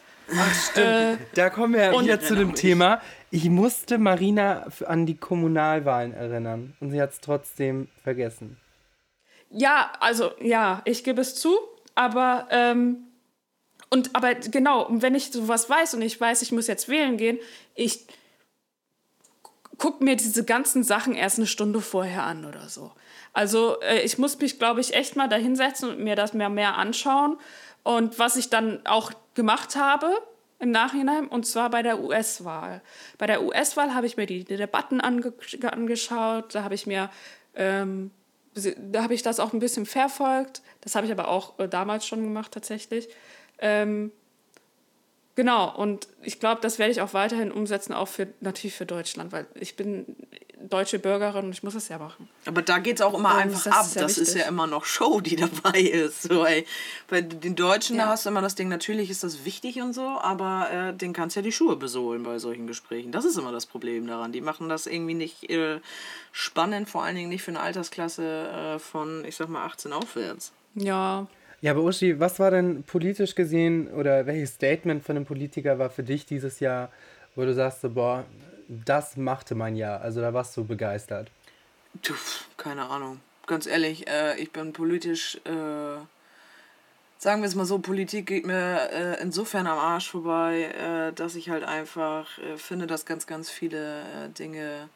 [0.76, 3.00] Äh, Da kommen wir Und- wieder zu dem Thema.
[3.30, 8.56] Ich musste Marina an die Kommunalwahlen erinnern und sie hat es trotzdem vergessen.
[9.50, 11.56] Ja, also ja, ich gebe es zu,
[11.94, 12.98] aber ähm,
[13.88, 17.16] und aber genau, und wenn ich sowas weiß und ich weiß, ich muss jetzt wählen
[17.16, 17.38] gehen,
[17.74, 18.06] ich
[19.78, 22.92] guck mir diese ganzen Sachen erst eine Stunde vorher an oder so.
[23.32, 26.76] Also äh, ich muss mich, glaube ich, echt mal dahinsetzen und mir das mehr mehr
[26.76, 27.38] anschauen.
[27.82, 30.10] Und was ich dann auch gemacht habe
[30.58, 32.82] im Nachhinein, und zwar bei der US-Wahl.
[33.18, 37.10] Bei der US-Wahl habe ich mir die, Debatten ange angeschaut, da habe ich mir
[37.54, 38.10] ähm,
[38.54, 40.62] da habe ich das auch ein bisschen verfolgt.
[40.80, 43.08] Das habe ich aber auch äh, damals schon gemacht tatsächlich.
[43.58, 44.12] Ähm,
[45.34, 49.32] genau, und ich glaube, das werde ich auch weiterhin umsetzen, auch für natürlich für Deutschland,
[49.32, 50.16] weil ich bin
[50.68, 52.28] deutsche Bürgerin und ich muss es ja machen.
[52.46, 53.86] Aber da geht es auch immer Und einfach das ab.
[53.86, 54.42] ist ja das ist wichtig.
[54.42, 56.22] ja immer noch Show, die dabei ist.
[56.22, 56.66] So, ey.
[57.08, 58.08] Bei den Deutschen, da Ja.
[58.10, 61.36] hast du immer das Ding, natürlich ist das wichtig und so, aber äh, den kannst
[61.36, 63.10] ja die Schuhe besohlen bei solchen Gesprächen.
[63.12, 64.32] Das ist immer das Problem daran.
[64.32, 65.80] Die machen das irgendwie nicht äh,
[66.32, 70.52] spannend, vor allen Dingen nicht für eine Altersklasse äh, von, ich sag mal, 18 aufwärts.
[70.74, 71.26] Ja,
[71.62, 75.90] Ja, aber Uschi, was war denn politisch gesehen oder welches Statement von einem Politiker war
[75.90, 76.90] für dich dieses Jahr,
[77.34, 78.24] wo du sagst, so, boah,
[78.70, 80.00] das machte mein Jahr.
[80.00, 81.30] Also da warst du begeistert.
[82.02, 82.14] Du,
[82.56, 83.20] keine Ahnung.
[83.46, 85.98] Ganz ehrlich, äh, ich bin politisch, äh,
[87.18, 91.34] sagen wir es mal so, Politik geht mir äh, insofern am Arsch vorbei, äh, dass
[91.34, 94.88] ich halt einfach äh, finde, dass ganz, ganz viele äh, Dinge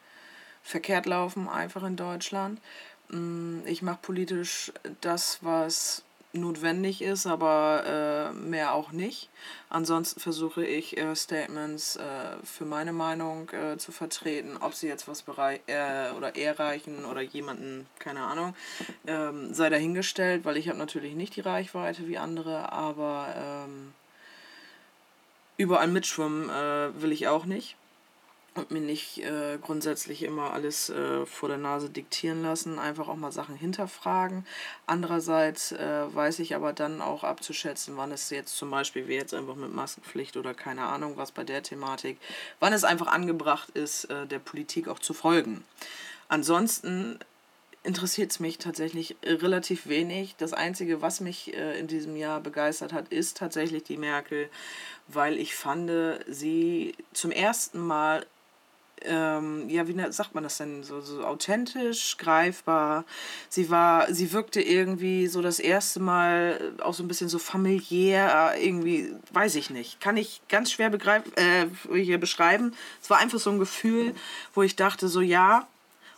[0.63, 2.61] verkehrt laufen, einfach in Deutschland.
[3.09, 6.04] Mm, Ich mache politisch das, was
[6.35, 9.29] notwendig ist, aber äh, mehr auch nicht.
[9.69, 15.07] Ansonsten versuche ich äh, Statements äh, für meine Meinung äh, zu vertreten, ob sie jetzt
[15.07, 18.55] was berei äh, oder eher reichen oder jemanden, keine Ahnung,
[19.07, 23.93] ähm, sei dahingestellt, weil ich habe natürlich nicht die Reichweite wie andere, aber ähm,
[25.57, 27.75] überall mitschwimmen äh, will ich auch nicht
[28.55, 33.17] und mir nicht äh, grundsätzlich immer alles äh, vor der Nase diktieren lassen, einfach auch
[33.17, 34.45] mal Sachen hinterfragen.
[34.85, 39.33] Andererseits äh, weiß ich aber dann auch abzuschätzen, wann es jetzt zum Beispiel, wie jetzt
[39.33, 42.17] einfach mit Maskenpflicht oder keine Ahnung was bei der Thematik,
[42.61, 45.65] wann es einfach angebracht ist, äh, der Politik auch zu folgen.
[46.29, 47.19] Ansonsten
[47.83, 50.35] interessiert es mich tatsächlich relativ wenig.
[50.37, 54.49] Das Einzige, was mich äh, in diesem Jahr begeistert hat, ist tatsächlich die Merkel,
[55.07, 55.91] weil ich fand,
[56.27, 58.25] sie zum ersten Mal
[59.03, 63.05] ähm, ja, wie sagt man das denn, so, so authentisch, greifbar.
[63.49, 68.53] Sie war, sie wirkte irgendwie so das erste Mal auch so ein bisschen so familiär,
[68.53, 72.73] äh, irgendwie, weiß ich nicht, kann ich ganz schwer begreif, äh, hier beschreiben.
[73.01, 74.15] Es war einfach so ein Gefühl,
[74.53, 75.67] wo ich dachte, so ja,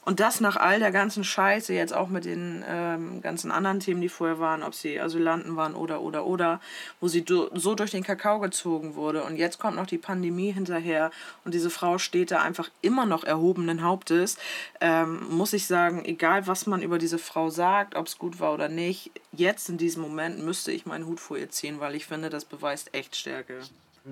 [0.07, 3.99] und das nach all der ganzen Scheiße, jetzt auch mit den ähm, ganzen anderen Themen,
[3.99, 6.61] die vorher waren, ob sie Asylanten waren oder, oder, oder,
[7.01, 9.25] wo sie do, so durch den Kakao gezogen wurde.
[9.25, 11.11] Und jetzt kommt noch die Pandemie hinterher
[11.43, 14.37] und diese Frau steht da einfach immer noch erhobenen Hauptes.
[14.79, 18.53] Ähm, muss ich sagen, egal was man über diese Frau sagt, ob es gut war
[18.53, 22.05] oder nicht, jetzt in diesem Moment müsste ich meinen Hut vor ihr ziehen, weil ich
[22.05, 23.59] finde, das beweist echt Stärke.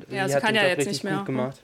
[0.10, 1.20] Ja, sie kann ja jetzt nicht mehr.
[1.20, 1.62] Gut gemacht.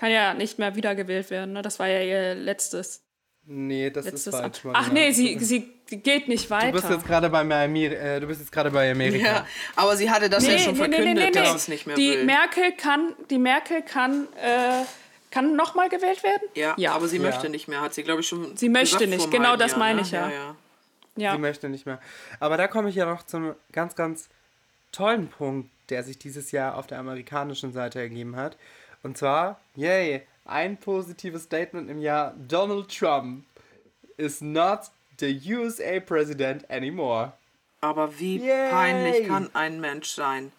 [0.00, 1.52] Kann ja nicht mehr wiedergewählt werden.
[1.52, 1.60] Ne?
[1.60, 3.02] Das war ja ihr letztes.
[3.44, 4.58] Nee, das letztes ist falsch.
[4.72, 4.92] Ach Marina.
[4.94, 6.68] nee, sie, sie geht nicht weiter.
[6.68, 9.26] Du bist jetzt gerade bei, äh, du bist jetzt gerade bei Amerika.
[9.26, 12.24] Ja, aber sie hatte das ja schon verkündet, dass sie es nicht mehr die will.
[12.24, 14.84] Merkel kann, die Merkel kann, äh,
[15.30, 16.48] kann nochmal gewählt werden?
[16.54, 16.92] ja, Ja.
[16.92, 17.22] aber sie Ja.
[17.24, 19.96] möchte nicht mehr, hat sie, glaube ich, schon Sie möchte nicht, genau das Jahr, meine
[19.96, 20.02] ne?
[20.02, 20.30] ich ja.
[20.30, 20.56] ja, ja.
[21.16, 21.32] Ja.
[21.32, 22.00] Sie möchte nicht mehr.
[22.38, 24.30] Aber da komme ich ja noch zum ganz, ganz
[24.92, 28.56] tollen Punkt, der sich dieses Jahr auf der amerikanischen Seite ergeben hat.
[29.02, 32.34] Und zwar, yay, ein positives Statement im Jahr.
[32.48, 33.44] Donald Trump
[34.16, 37.32] is not the USA President anymore.
[37.80, 38.70] Aber wie Yay!
[38.70, 40.52] peinlich kann ein Mensch sein?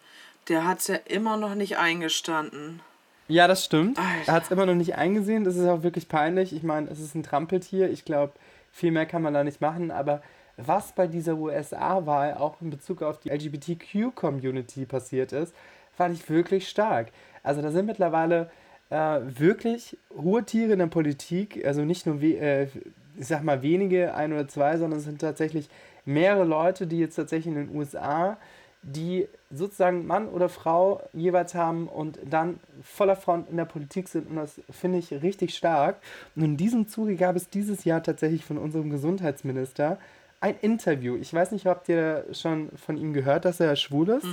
[0.48, 2.80] Der hat es ja immer noch nicht eingestanden.
[3.28, 3.98] Ja, das stimmt.
[3.98, 4.10] Alter.
[4.26, 5.44] Er hat es immer noch nicht eingesehen.
[5.44, 6.52] Das ist auch wirklich peinlich.
[6.52, 7.90] Ich meine, es ist ein Trampeltier.
[7.90, 8.32] Ich glaube,
[8.72, 9.92] viel mehr kann man da nicht machen.
[9.92, 10.20] Aber
[10.56, 15.54] was bei dieser USA-Wahl auch in Bezug auf die LGBTQ-Community passiert ist,
[15.96, 17.08] fand ich wirklich stark.
[17.42, 18.50] Also da sind mittlerweile
[18.90, 21.64] äh, wirklich hohe Tiere in der Politik.
[21.64, 25.68] Also nicht nur, äh, ich sag mal, wenige, ein oder zwei, sondern es sind tatsächlich
[26.04, 28.36] mehrere Leute, die jetzt tatsächlich in den USA
[28.82, 34.28] die sozusagen Mann oder Frau jeweils haben und dann voller Front in der Politik sind.
[34.28, 36.00] Und das finde ich richtig stark.
[36.34, 39.98] Und in diesem Zuge gab es dieses Jahr tatsächlich von unserem Gesundheitsminister
[40.40, 41.16] ein Interview.
[41.16, 44.24] Ich weiß nicht, habt ihr schon von ihm gehört, dass er schwul ist?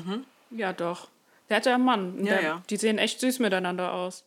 [0.50, 1.10] ja, doch.
[1.50, 2.26] Der hat ja einen Mann.
[2.26, 2.64] Ja, Der, ja.
[2.70, 4.26] Die sehen echt süß miteinander aus.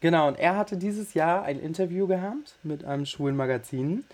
[0.00, 4.04] Genau, und er hatte dieses Jahr ein Interview gehabt mit einem schwulen Magazin.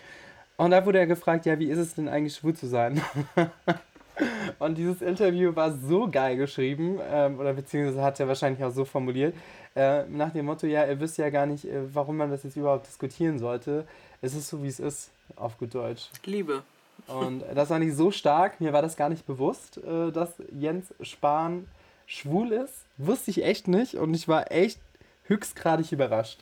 [0.56, 3.00] Und da wurde er gefragt, ja, wie ist es denn eigentlich schwul zu sein?
[4.58, 8.84] und dieses Interview war so geil geschrieben, ähm, oder beziehungsweise hat er wahrscheinlich auch so
[8.84, 9.34] formuliert,
[9.76, 12.56] äh, nach dem Motto, ja, er wüsste ja gar nicht, äh, warum man das jetzt
[12.56, 13.86] überhaupt diskutieren sollte.
[14.22, 16.08] Es ist so, wie es ist, auf gut Deutsch.
[16.24, 16.62] Liebe.
[17.06, 20.94] Und das war nicht so stark, mir war das gar nicht bewusst, äh, dass Jens
[21.02, 21.68] Spahn
[22.06, 22.86] schwul ist.
[22.96, 24.80] Wusste ich echt nicht und ich war echt
[25.24, 26.38] höchstgradig überrascht.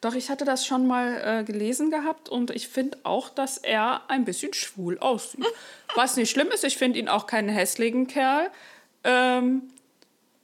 [0.00, 4.02] Doch, ich hatte das schon mal äh, gelesen gehabt und ich finde auch, dass er
[4.08, 5.44] ein bisschen schwul aussieht.
[5.94, 8.50] Was nicht schlimm ist, ich finde ihn auch keinen hässlichen Kerl.
[9.04, 9.62] Ähm,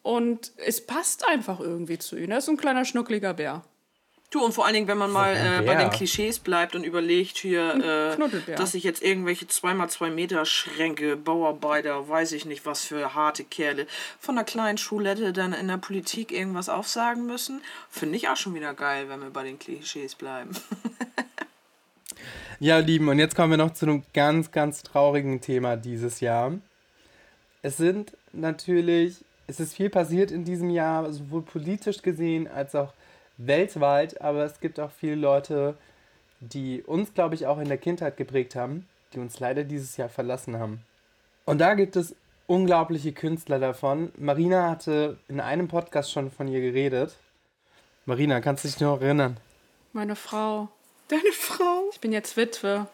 [0.02, 2.30] und es passt einfach irgendwie zu ihm.
[2.30, 3.64] Er ist ein kleiner schnuckliger Bär.
[4.36, 5.88] Du, und vor allen Dingen, wenn man mal äh, bei den.
[5.88, 8.56] Klischees bleibt und überlegt hier, äh, Knuddelbär.
[8.56, 13.86] dass sich jetzt irgendwelche 2x2 Meter Schränke, Bauarbeiter, weiß ich nicht was für harte Kerle,
[14.20, 18.54] von der kleinen Schulette dann in der Politik irgendwas aufsagen müssen, finde ich auch schon
[18.54, 20.50] wieder geil, wenn wir bei den Klischees bleiben.
[22.58, 26.52] Ja, Lieben, und jetzt kommen wir noch zu einem ganz, ganz traurigen Thema dieses Jahr.
[27.60, 32.94] Es sind natürlich, es ist viel passiert in diesem Jahr, sowohl politisch gesehen als auch
[33.36, 35.76] weltweit, aber es gibt auch viele Leute,
[36.40, 40.08] die uns, glaube ich, auch in der Kindheit geprägt haben, die uns leider dieses Jahr
[40.08, 40.82] verlassen haben.
[41.44, 42.14] Und da gibt es
[42.46, 44.12] unglaubliche Künstler davon.
[44.16, 47.16] Marina hatte in einem Podcast schon von ihr geredet.
[48.04, 49.36] Marina, kannst du dich noch erinnern?
[49.92, 50.68] Meine Frau.
[51.08, 51.88] Deine Frau?
[51.92, 52.86] Ich bin jetzt Witwe.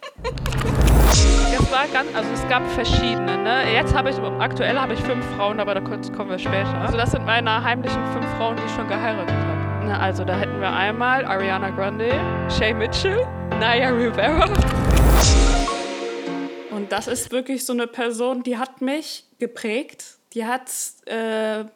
[1.54, 3.38] Es war ganz, also es gab verschiedene.
[3.38, 3.72] Ne?
[3.72, 6.74] Jetzt habe ich, aktuell habe ich fünf Frauen, aber da kommen wir später.
[6.80, 9.51] Also das sind meine heimlichen fünf Frauen, die ich schon geheiratet habe.
[9.92, 12.08] Ne, also da hätten wir einmal Ariana Grande,
[12.48, 13.26] Shay Mitchell,
[13.60, 14.46] Naya Rivera.
[16.70, 20.16] Und das ist wirklich so eine Person, die hat mich geprägt.
[20.32, 20.70] Die hat
[21.04, 21.66] äh,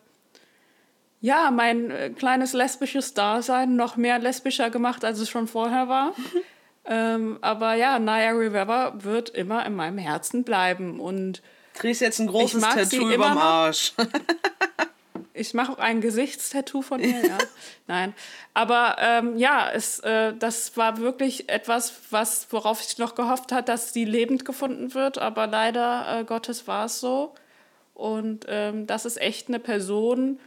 [1.21, 6.15] ja mein äh, kleines lesbisches Dasein noch mehr lesbischer gemacht, als es schon vorher war.
[6.87, 11.01] ähm, aber ja, Naya Rivera wird immer in meinem Herzen bleiben.
[11.01, 11.43] Und
[11.75, 13.43] Kriegst jetzt ein großes Tattoo überm noch.
[13.43, 13.93] Arsch.
[15.37, 17.39] Ich mache auch ein Gesichtstattoo von ihr, ja.
[17.87, 18.15] Nein.
[18.55, 23.63] Aber ähm, ja, es, äh, das war wirklich etwas, was, worauf ich noch gehofft habe,
[23.65, 25.19] dass sie lebend gefunden wird.
[25.19, 27.35] Aber leider äh, Gottes war es so.
[27.95, 30.39] Und ähm, das ist echt eine Person,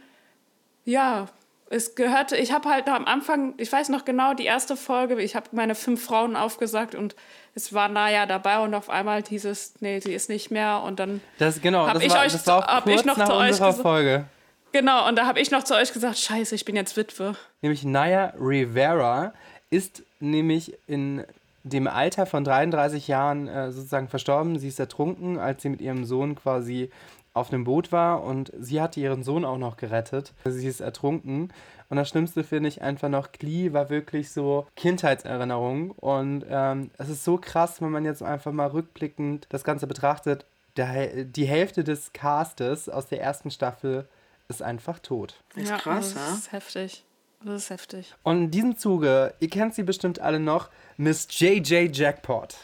[0.84, 1.26] ja,
[1.72, 5.20] es gehörte, ich habe halt noch am Anfang, ich weiß noch genau, die erste Folge,
[5.22, 7.14] ich habe meine fünf Frauen aufgesagt und
[7.54, 11.20] es war Naya dabei und auf einmal dieses, nee, sie ist nicht mehr und dann
[11.38, 13.34] Das, genau, Hab das, ich war, euch das war auch kurz ich noch nach zu
[13.34, 14.24] euch unserer gesa- Folge.
[14.72, 17.34] Genau, und da habe ich noch zu euch gesagt, scheiße, ich bin jetzt Witwe.
[17.60, 19.32] Nämlich Naya Rivera
[19.70, 21.24] ist nämlich in
[21.64, 24.58] dem Alter von 33 Jahren äh, sozusagen verstorben.
[24.58, 26.90] Sie ist ertrunken, als sie mit ihrem Sohn quasi
[27.32, 30.32] auf einem Boot war und sie hatte ihren Sohn auch noch gerettet.
[30.44, 31.52] Sie ist ertrunken.
[31.88, 35.90] Und das Schlimmste finde ich einfach noch, Glee war wirklich so Kindheitserinnerung.
[35.92, 40.44] Und ähm, es ist so krass, wenn man jetzt einfach mal rückblickend das Ganze betrachtet.
[40.76, 44.08] Der, die Hälfte des Castes aus der ersten Staffel
[44.50, 45.42] ist einfach tot.
[45.56, 46.34] Ist krass, das ja?
[46.34, 47.04] ist heftig.
[47.42, 48.14] Das ist heftig.
[48.22, 52.54] Und in diesem Zuge, ihr kennt sie bestimmt alle noch, Miss JJ Jackpot.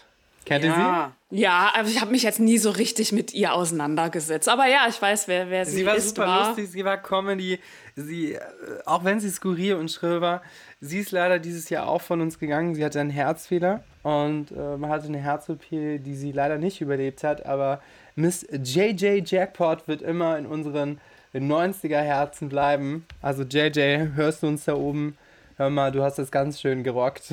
[0.45, 1.13] Kennt ihr Ja.
[1.31, 4.49] Ja, aber ich habe mich jetzt nie so richtig mit ihr auseinandergesetzt.
[4.49, 5.73] Aber ja, ich weiß, wer, wer sie?
[5.73, 6.11] sie, Sie war ist.
[6.11, 6.47] super war.
[6.49, 7.59] lustig, sie war Comedy.
[7.97, 8.41] Sie, äh,
[8.85, 10.43] auch wenn sie skurril und schrill war,
[10.81, 12.77] sie ist leider dieses Jahr auch von uns gegangen.
[12.77, 17.25] Sie hatte einen Herzfehler und äh, man hatte eine Herz-OP, die sie leider nicht überlebt
[17.25, 17.45] hat.
[17.45, 17.81] Aber
[18.15, 21.01] Miss JJ Jackpot wird immer in unseren
[21.35, 23.07] 90er Herzen bleiben.
[23.23, 25.17] Also JJ, hörst du uns da oben?
[25.57, 27.33] Hör mal, du hast das ganz schön gerockt.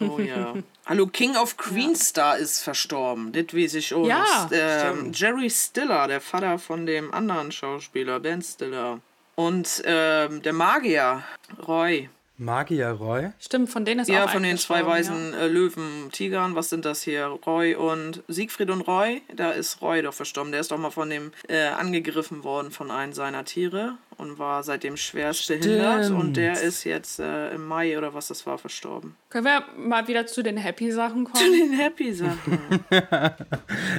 [0.00, 0.54] Oh ja.
[0.86, 3.32] Hallo, King of Queenstar ist verstorben.
[3.32, 4.06] Das weiß ich auch.
[4.06, 9.00] Ja, ähm, Jerry Stiller, der Vater von dem anderen Schauspieler, Ben Stiller.
[9.36, 11.22] Und ähm, der Magier,
[11.66, 12.10] Roy.
[12.36, 13.30] Magier Roy?
[13.38, 16.84] Stimmt, von denen ist Ja, auch von den zwei weißen äh, Löwen, Tigern, was sind
[16.84, 17.26] das hier?
[17.46, 20.50] Roy und Siegfried und Roy, da ist Roy doch verstorben.
[20.50, 24.62] Der ist doch mal von dem äh, angegriffen worden von einem seiner Tiere und war
[24.64, 29.16] seitdem schwerst behindert und der ist jetzt äh, im Mai oder was das war verstorben.
[29.16, 29.30] Ja.
[29.30, 31.52] Können wir mal wieder zu den Happy-Sachen Zu kommen?
[31.52, 32.58] den Happy Sachen.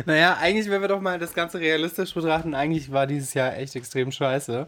[0.06, 3.76] Naja, eigentlich, wenn wir doch mal das Ganze realistisch betrachten, eigentlich war dieses Jahr echt
[3.76, 4.68] extrem scheiße.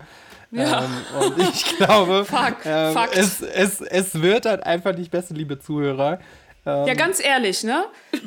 [0.52, 0.84] Ja.
[0.84, 5.60] Ähm, und ich glaube, Fuck, ähm, es, es, es wird halt einfach nicht besser, liebe
[5.60, 6.20] Zuhörer.
[6.66, 7.86] Ja, ganz ehrlich, ne?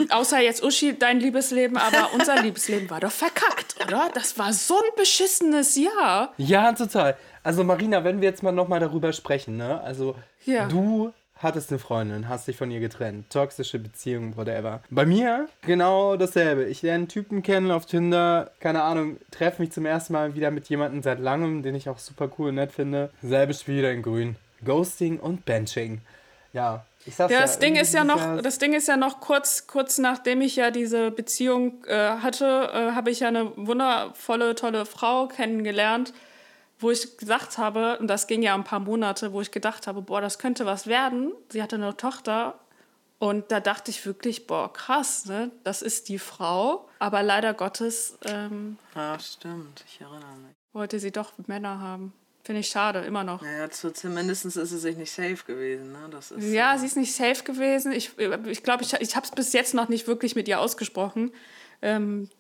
[0.08, 4.08] Außer jetzt Uschi, dein Liebesleben, aber unser Liebesleben war doch verkackt, oder?
[4.14, 6.32] Das war so ein beschissenes Jahr.
[6.38, 7.18] Ja, total.
[7.42, 9.78] Also Marina, wenn wir jetzt mal nochmal darüber sprechen, ne?
[9.82, 10.14] Also
[10.46, 10.66] Ja.
[10.68, 14.80] du hattest eine Freundin, hast dich von ihr getrennt, toxische Beziehung, whatever.
[14.90, 16.64] Bei mir genau dasselbe.
[16.64, 20.68] Ich lerne Typen kennen auf Tinder, keine Ahnung, treffe mich zum ersten Mal wieder mit
[20.68, 23.10] jemandem seit langem, den ich auch super cool und nett finde.
[23.22, 24.36] Selbes Spiel wieder in grün.
[24.64, 26.02] Ghosting und Benching.
[26.52, 29.20] Ja, ich sag's Ja, das Ding irgendwie ist ja noch, das Ding ist ja noch
[29.20, 34.54] kurz, kurz nachdem ich ja diese Beziehung äh, hatte, äh, habe ich ja eine wundervolle,
[34.54, 36.12] tolle Frau kennengelernt,
[36.80, 40.02] wo ich gesagt habe, und das ging ja ein paar Monate, wo ich gedacht habe,
[40.02, 41.32] boah, das könnte was werden.
[41.50, 42.58] Sie hatte eine Tochter
[43.18, 45.50] und da dachte ich wirklich, boah, krass, ne?
[45.62, 50.54] Das ist die Frau, aber leider Gottes ähm, ja, stimmt, ich erinnere mich.
[50.72, 52.12] wollte sie doch Männer haben.
[52.42, 53.42] Finde ich schade, immer noch.
[53.42, 55.92] Naja, zu, zumindest ist sie sich nicht safe gewesen.
[55.92, 56.08] Ne?
[56.10, 57.92] Das ist, Ja, äh, sie ist nicht safe gewesen.
[57.92, 60.58] Ich glaube, ich, glaub, ich, ich habe es bis jetzt noch nicht wirklich mit ihr
[60.58, 61.32] ausgesprochen.
[61.82, 62.30] Ähm,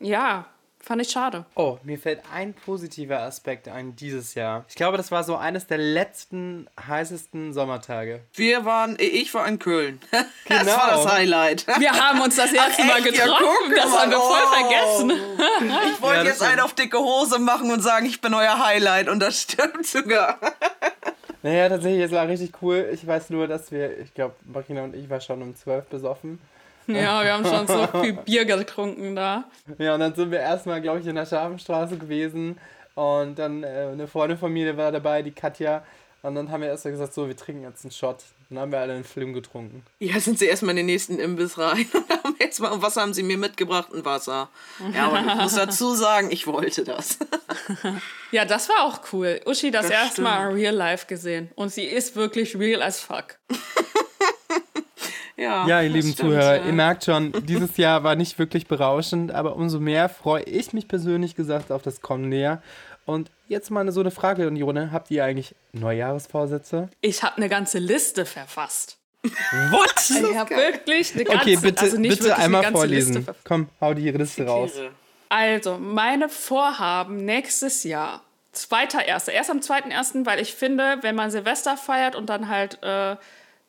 [0.00, 0.46] ja,
[0.84, 1.46] Fand ich schade.
[1.54, 4.66] Oh, mir fällt ein positiver Aspekt ein dieses Jahr.
[4.68, 8.20] Ich glaube, das war so eines der letzten heißesten Sommertage.
[8.34, 9.98] Wir waren, ich war in Köln.
[10.46, 10.76] Das Genau.
[10.76, 11.66] war das Highlight.
[11.78, 13.16] Wir haben uns das erste Ach, Mal echt?
[13.16, 13.46] Ja, getroffen.
[13.66, 14.00] guck das mal.
[14.02, 14.54] haben wir voll Oh.
[14.54, 15.12] vergessen.
[15.94, 18.58] Ich wollte Ja, das jetzt einen auf dicke Hose machen und sagen, ich bin euer
[18.62, 20.38] Highlight und das stimmt sogar.
[21.42, 22.88] Naja, tatsächlich, es war richtig cool.
[22.92, 26.38] Ich weiß nur, dass wir, ich glaube, Marina und ich war schon um 12 besoffen.
[26.86, 29.44] Ja, wir haben schon so viel Bier getrunken da.
[29.78, 32.58] Ja, und dann sind wir erstmal, glaube ich, in der Schafenstraße gewesen.
[32.94, 35.82] Und dann äh, eine Freundin von mir war dabei, die Katja.
[36.22, 38.18] Und dann haben wir erst mal gesagt, so, wir trinken jetzt einen Shot.
[38.48, 39.84] Dann haben wir alle einen Film getrunken.
[39.98, 42.96] Ja, sind sie erstmal in den nächsten Imbiss rein und haben jetzt mal, und was
[42.96, 43.88] haben sie mir mitgebracht?
[43.92, 44.48] Ein Wasser.
[44.94, 47.18] Ja, aber ich muss dazu sagen, ich wollte das.
[48.30, 49.40] Ja, das war auch cool.
[49.46, 50.56] Uschi das, Das erste Mal stimmt.
[50.60, 51.52] real life gesehen.
[51.54, 53.38] Und sie ist wirklich real as fuck.
[55.36, 56.64] Ja, Ja, ihr lieben stimmt, Zuhörer, ja.
[56.66, 60.86] ihr merkt schon, dieses Jahr war nicht wirklich berauschend, aber umso mehr freue ich mich
[60.88, 62.62] persönlich gesagt auf das kommende Jahr.
[63.06, 66.88] Und jetzt mal so eine Frage, Unione, habt ihr eigentlich Neujahresvorsätze?
[67.00, 68.98] Ich habe eine ganze Liste verfasst.
[69.70, 70.10] What?
[70.10, 73.14] Ich habe wirklich eine ganze Okay, bitte, also nicht bitte wirklich eine einmal ganze vorlesen.
[73.16, 73.34] Liste.
[73.44, 74.72] Komm, hau die Liste raus.
[75.30, 78.22] Also, meine Vorhaben nächstes Jahr.
[78.52, 79.32] Zweiter Erster.
[79.32, 83.16] Erst am zweiten ersten, weil ich finde, wenn man Silvester feiert und dann halt, äh,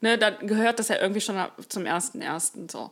[0.01, 2.91] ne, dann gehört das ja irgendwie schon ab- zum ersten ersten so.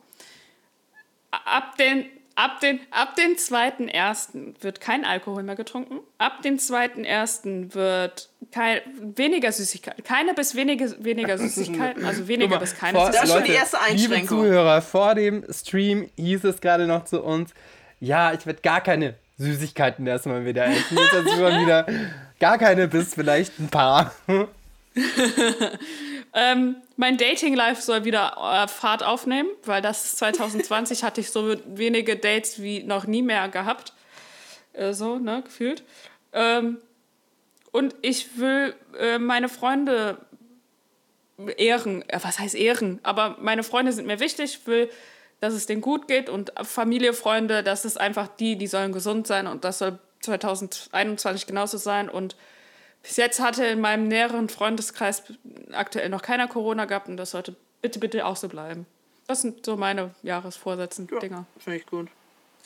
[1.32, 6.00] Ab den, ab den, ab den zweiten ersten wird kein Alkohol mehr getrunken.
[6.20, 8.82] Ab dem zweiten ersten wird kein,
[9.16, 13.40] weniger Süßigkeiten, keine bis wenige, weniger Süßigkeiten, also weniger bis keine Vor- Das ist schon
[13.40, 14.40] Leute, die erste Liebe Einschränkung.
[14.40, 17.52] Zuhörer, vor dem Stream hieß es gerade noch zu uns,
[18.00, 20.96] ja, ich werde gar keine Süßigkeiten erstmal wieder essen.
[20.98, 21.88] Jetzt es wieder
[22.40, 24.14] gar keine bis vielleicht ein paar.
[26.34, 32.16] Ähm, mein Dating-Life soll wieder äh, Fahrt aufnehmen, weil das 2020 hatte ich so wenige
[32.16, 33.94] Dates wie noch nie mehr gehabt.
[34.74, 35.84] Äh, so, ne, gefühlt.
[36.34, 36.80] Ähm,
[37.72, 40.18] und ich will äh, meine Freunde
[41.58, 42.08] ehren.
[42.10, 43.00] Äh, was heißt ehren?
[43.04, 44.60] Aber meine Freunde sind mir wichtig.
[44.60, 44.90] Ich will,
[45.40, 49.28] dass es denen gut geht und Familie, Freunde, das ist einfach die, die sollen gesund
[49.28, 52.38] sein und das soll 2021 genauso sein und
[53.04, 55.24] bis jetzt hatte in meinem näheren Freundeskreis
[55.74, 58.88] aktuell noch keiner Corona gehabt und das sollte bitte, bitte auch so bleiben.
[59.28, 61.46] Das sind so meine Jahresvorsätze-Dinger.
[61.60, 62.10] Finde ich gut.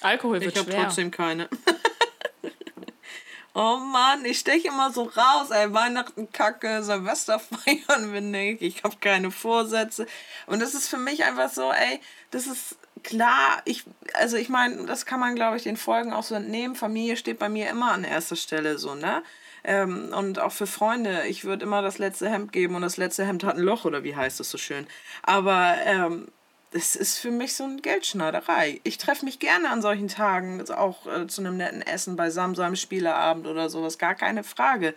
[0.02, 1.50] Alkohol wird Ich habe trotzdem keine.
[3.54, 5.74] oh Mann, ich steche immer so raus, ey.
[5.74, 8.62] Weihnachten kacke, Silvester feiern wir nicht.
[8.62, 10.08] Ich habe keine Vorsätze.
[10.46, 12.00] Und das ist für mich einfach so, ey,
[12.32, 13.62] das ist klar.
[13.66, 16.76] Ich, also ich meine, das kann man, glaube ich, den Folgen auch so entnehmen.
[16.76, 19.24] Familie steht bei mir immer an erster Stelle, so, ne?
[19.68, 21.28] Ähm, und auch für Freunde.
[21.28, 24.04] Ich würde immer das letzte Hemd geben und das letzte Hemd hat ein Loch oder
[24.04, 24.88] wie heißt das so schön.
[25.24, 26.30] Aber ähm,
[26.72, 28.82] das ist für mich so eine Geldschneiderei.
[28.84, 32.30] Ich treffe mich gerne an solchen Tagen, also auch äh, zu einem netten Essen bei
[32.30, 34.94] Samsam Spieleabend oder sowas, gar keine Frage.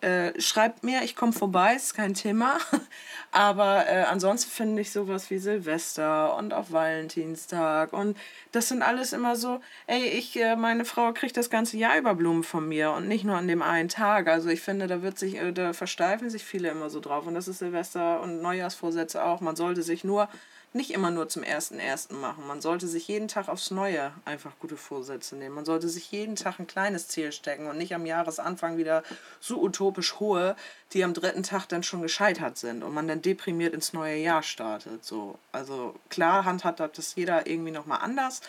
[0.00, 2.58] Äh, schreibt mir, ich komme vorbei, ist kein Thema.
[3.30, 8.16] Aber äh, ansonsten finde ich sowas wie Silvester und auch Valentinstag und
[8.50, 12.16] das sind alles immer so, ey, ich, äh, meine Frau kriegt das ganze Jahr über
[12.16, 14.26] Blumen von mir und nicht nur an dem einen Tag.
[14.26, 17.34] Also ich finde, da wird sich, äh, da versteifen sich viele immer so drauf und
[17.34, 19.40] das ist Silvester und Neujahrsvorsätze auch.
[19.40, 20.28] Man sollte sich nur
[20.74, 22.46] nicht immer nur zum ersten ersten machen.
[22.46, 25.54] Man sollte sich jeden Tag aufs Neue einfach gute Vorsätze nehmen.
[25.54, 29.02] Man sollte sich jeden Tag ein kleines Ziel stecken und nicht am Jahresanfang wieder
[29.40, 30.56] so utopisch hohe,
[30.92, 34.42] die am dritten Tag dann schon gescheitert sind und man dann deprimiert ins neue Jahr
[34.42, 35.04] startet.
[35.04, 38.40] So, also klar handhabt das jeder irgendwie noch mal anders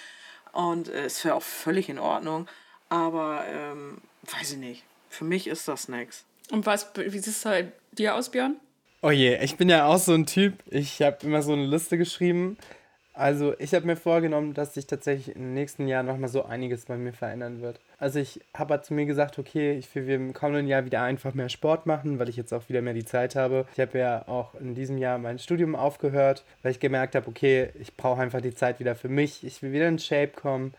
[0.53, 2.47] und äh, wäre auch völlig in Ordnung.
[2.89, 4.83] Aber ähm, weiß ich nicht.
[5.09, 6.23] Für mich ist das nix.
[6.51, 8.57] Und was, wie sieht es halt dir aus, Björn?
[9.05, 10.53] Oh je, ich bin ja auch so ein Typ.
[10.69, 12.55] Ich habe immer so eine Liste geschrieben.
[13.11, 16.95] Also ich habe mir vorgenommen, dass sich tatsächlich im nächsten Jahr nochmal so einiges bei
[16.95, 17.81] mir verändern wird.
[17.97, 21.33] Also ich habe halt zu mir gesagt, okay, ich will im kommenden Jahr wieder einfach
[21.33, 23.65] mehr Sport machen, weil ich jetzt auch wieder mehr die Zeit habe.
[23.73, 27.71] Ich habe ja auch in diesem Jahr mein Studium aufgehört, weil ich gemerkt habe, okay,
[27.81, 29.43] ich brauche einfach die Zeit wieder für mich.
[29.43, 30.73] Ich will wieder in Shape kommen.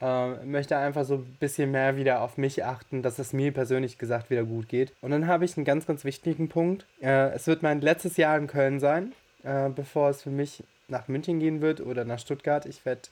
[0.00, 3.96] Äh, möchte einfach so ein bisschen mehr wieder auf mich achten, dass es mir persönlich
[3.96, 4.92] gesagt wieder gut geht.
[5.00, 6.84] Und dann habe ich einen ganz, ganz wichtigen Punkt.
[7.00, 11.08] Äh, es wird mein letztes Jahr in Köln sein, äh, bevor es für mich nach
[11.08, 12.66] München gehen wird oder nach Stuttgart.
[12.66, 13.02] Ich werde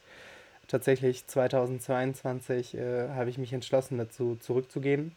[0.69, 5.13] tatsächlich 2022 äh, habe ich mich entschlossen dazu zurückzugehen.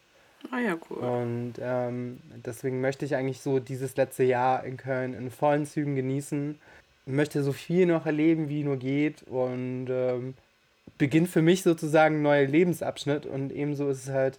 [0.50, 0.98] Ah ja, cool.
[0.98, 5.96] Und ähm, deswegen möchte ich eigentlich so dieses letzte Jahr in Köln in vollen Zügen
[5.96, 6.58] genießen.
[7.06, 9.22] Möchte so viel noch erleben, wie nur geht.
[9.24, 10.34] Und ähm,
[10.96, 13.26] beginnt für mich sozusagen ein neuer Lebensabschnitt.
[13.26, 14.38] Und ebenso ist es halt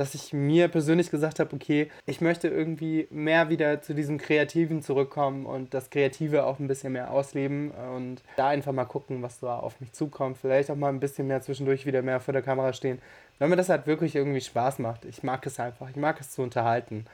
[0.00, 4.82] dass ich mir persönlich gesagt habe, okay, ich möchte irgendwie mehr wieder zu diesem Kreativen
[4.82, 9.40] zurückkommen und das Kreative auch ein bisschen mehr ausleben und da einfach mal gucken, was
[9.40, 10.38] da auf mich zukommt.
[10.38, 12.98] Vielleicht auch mal ein bisschen mehr zwischendurch wieder mehr vor der Kamera stehen,
[13.38, 15.04] weil mir das halt wirklich irgendwie Spaß macht.
[15.04, 17.04] Ich mag es einfach, ich mag es zu unterhalten.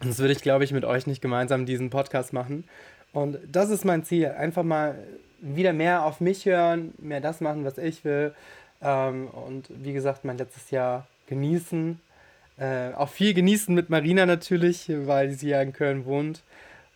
[0.00, 2.62] Das würde ich, glaube ich, mit euch nicht gemeinsam diesen Podcast machen.
[3.12, 4.28] Und das ist mein Ziel.
[4.28, 4.94] Einfach mal
[5.40, 8.34] wieder mehr auf mich hören, mehr das machen, was ich will.
[8.82, 12.00] Ähm, und wie gesagt, mein letztes Jahr genießen.
[12.58, 16.42] Äh, auch viel genießen mit Marina natürlich, weil sie ja in Köln wohnt.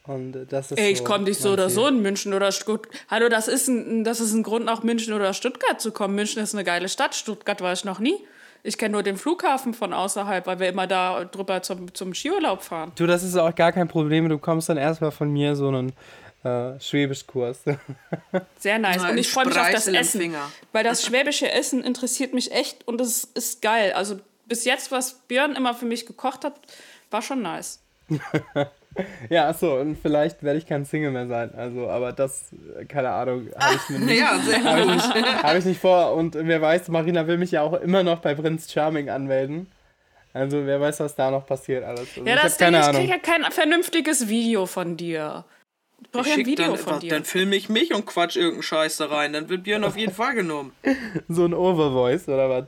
[0.04, 1.74] Und das ist Ey, ich so komme nicht so oder Ziel.
[1.76, 2.92] so in München oder Stuttgart.
[3.08, 6.16] Hallo, das ist, ein, das ist ein Grund, nach München oder Stuttgart zu kommen.
[6.16, 7.14] München ist eine geile Stadt.
[7.14, 8.16] Stuttgart war ich noch nie.
[8.64, 12.62] Ich kenne nur den Flughafen von außerhalb, weil wir immer da drüber zum, zum Skiurlaub
[12.62, 12.92] fahren.
[12.96, 14.28] Du, das ist auch gar kein Problem.
[14.28, 15.92] Du kommst dann erstmal von mir so einen
[16.44, 17.60] äh, Schwäbischkurs.
[18.58, 19.02] Sehr nice.
[19.02, 20.34] Und ich freue mich auf das Essen.
[20.72, 23.92] Weil das schwäbische Essen interessiert mich echt und es ist geil.
[23.92, 26.54] Also bis jetzt, was Björn immer für mich gekocht hat,
[27.10, 27.80] war schon nice.
[29.30, 31.54] ja, achso, und vielleicht werde ich kein Single mehr sein.
[31.56, 35.42] Also, aber das, äh, keine Ahnung, habe ich mir nicht, Ja, sehr hab ich nicht,
[35.42, 36.14] hab ich nicht vor.
[36.14, 39.70] Und wer weiß, Marina will mich ja auch immer noch bei Prinz Charming anmelden.
[40.34, 42.08] Also, wer weiß, was da noch passiert alles.
[42.16, 45.44] Also, Ja, ich das habe Ding, keine ich kriege ja kein vernünftiges Video von dir.
[46.02, 47.10] Ich brauche ja ein Video dann, von dir.
[47.10, 49.32] dann filme ich mich und quatsch irgendeinen Scheiß da rein.
[49.32, 50.72] Dann wird Björn auf jeden Fall genommen.
[51.28, 52.64] So ein Overvoice oder was?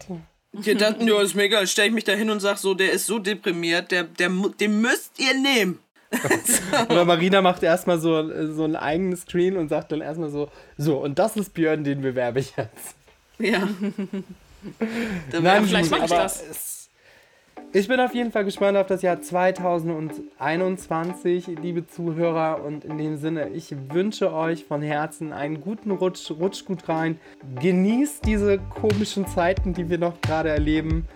[0.62, 1.66] Ja, das, ja, ist mir egal.
[1.66, 4.80] Stell ich mich da hin und sag so, der ist so deprimiert, der, der, den
[4.80, 5.80] müsst ihr nehmen.
[6.88, 10.98] Oder Marina macht erstmal so, so einen eigenen Screen und sagt dann erstmal so, so,
[10.98, 12.94] und das ist Björn, den bewerbe ich jetzt.
[13.38, 13.68] Ja.
[15.40, 16.83] Nein, vielleicht mach ich das.
[17.76, 22.62] Ich bin auf jeden Fall gespannt auf das Jahr 2021, liebe Zuhörer.
[22.64, 26.30] Und in dem Sinne, ich wünsche euch von Herzen einen guten Rutsch.
[26.30, 27.18] Rutscht gut rein.
[27.60, 31.08] Genießt diese komischen Zeiten, die wir noch gerade erleben.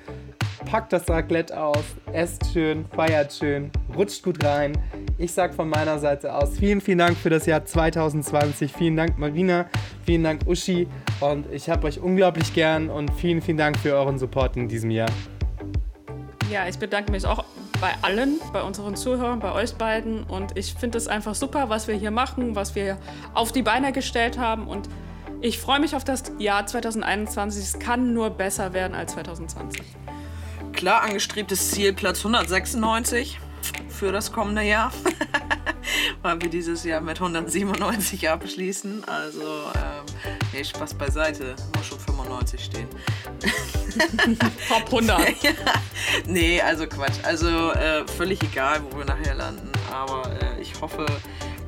[0.68, 4.72] Packt das Raclette aus, esst schön, feiert schön, rutscht gut rein.
[5.16, 8.72] Ich sag von meiner Seite aus vielen, vielen Dank für das Jahr 2020.
[8.72, 9.66] Vielen Dank Marina,
[10.04, 10.88] vielen Dank Uschi
[11.20, 14.90] und ich habe euch unglaublich gern und vielen, vielen Dank für euren Support in diesem
[14.90, 15.10] Jahr.
[16.50, 17.44] Ja, ich bedanke mich auch
[17.80, 20.24] bei allen, bei unseren Zuhörern, bei euch beiden.
[20.24, 22.98] Und ich finde es einfach super, was wir hier machen, was wir
[23.34, 24.66] auf die Beine gestellt haben.
[24.66, 24.88] Und
[25.40, 27.62] ich freue mich auf das Jahr 2021.
[27.62, 29.82] Es kann nur besser werden als 2020.
[30.72, 33.38] Klar angestrebtes Ziel, Platz 196
[33.88, 34.92] für das kommende Jahr.
[36.22, 39.04] Weil wir dieses Jahr mit 197 abschließen.
[39.06, 40.04] Also, ähm,
[40.52, 41.56] nee, Spaß beiseite.
[41.76, 42.88] Muss schon 95 stehen.
[44.68, 45.34] Top 100.
[46.26, 47.18] Nee, also Quatsch.
[47.22, 49.70] Also äh, völlig egal, wo wir nachher landen.
[49.92, 51.06] Aber äh, ich hoffe,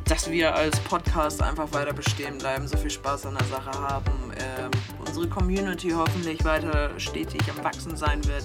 [0.05, 4.33] dass wir als Podcast einfach weiter bestehen bleiben, so viel Spaß an der Sache haben.
[4.39, 4.71] Ähm,
[5.07, 8.45] unsere Community hoffentlich weiter stetig am Wachsen sein wird.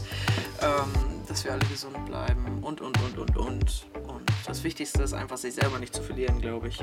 [0.62, 3.86] Ähm, dass wir alle gesund bleiben und, und, und, und, und.
[4.08, 6.80] Und das Wichtigste ist einfach, sich selber nicht zu verlieren, glaube ich.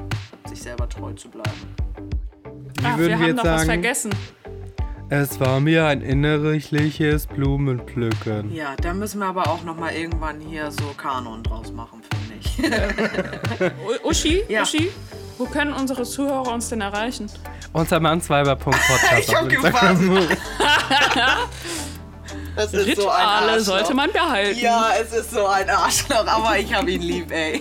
[0.47, 1.75] Sich selber treu zu bleiben.
[2.79, 3.71] Wie Ach, würden wir haben jetzt noch was sagen?
[3.71, 4.11] vergessen.
[5.09, 8.53] Es war mir ein innerliches Blumenpflücken.
[8.55, 12.35] Ja, da müssen wir aber auch noch mal irgendwann hier so Kanon draus machen, finde
[12.39, 14.05] ich.
[14.05, 14.65] Uschi, Ja.
[14.65, 14.91] Uschi,
[15.39, 17.31] wo können unsere Zuhörer uns denn erreichen?
[17.73, 19.13] Unter Mannsweiber.podcast.
[19.19, 20.29] Ich hab Instagram.
[22.55, 24.59] Das ist Rituale sollte man behalten.
[24.59, 27.61] Ja, es ist so ein Arschloch, aber ich hab ihn lieb, ey.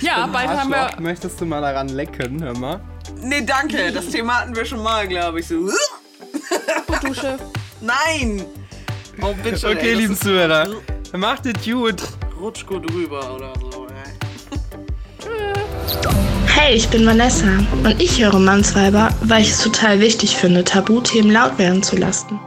[0.00, 0.76] Ja, bald haben wir.
[0.76, 2.80] Arschloch, Möchtest du mal daran lecken, hör mal?
[3.20, 3.90] Nee, danke.
[3.92, 5.48] Das Thema hatten wir schon mal, glaube ich.
[5.48, 5.70] So.
[7.02, 7.38] Dusche.
[7.80, 8.44] Nein!
[9.20, 9.66] Oh, bitte.
[9.66, 10.68] Okay, ey, das lieben Zuhörer,
[11.14, 12.02] macht es gut.
[12.40, 15.28] Rutsch gut rüber oder so, ey.
[16.46, 17.46] Hey, ich bin Vanessa
[17.82, 22.38] und ich höre Mannsweiber, weil ich es total wichtig finde, Tabuthemen laut werden zu lassen.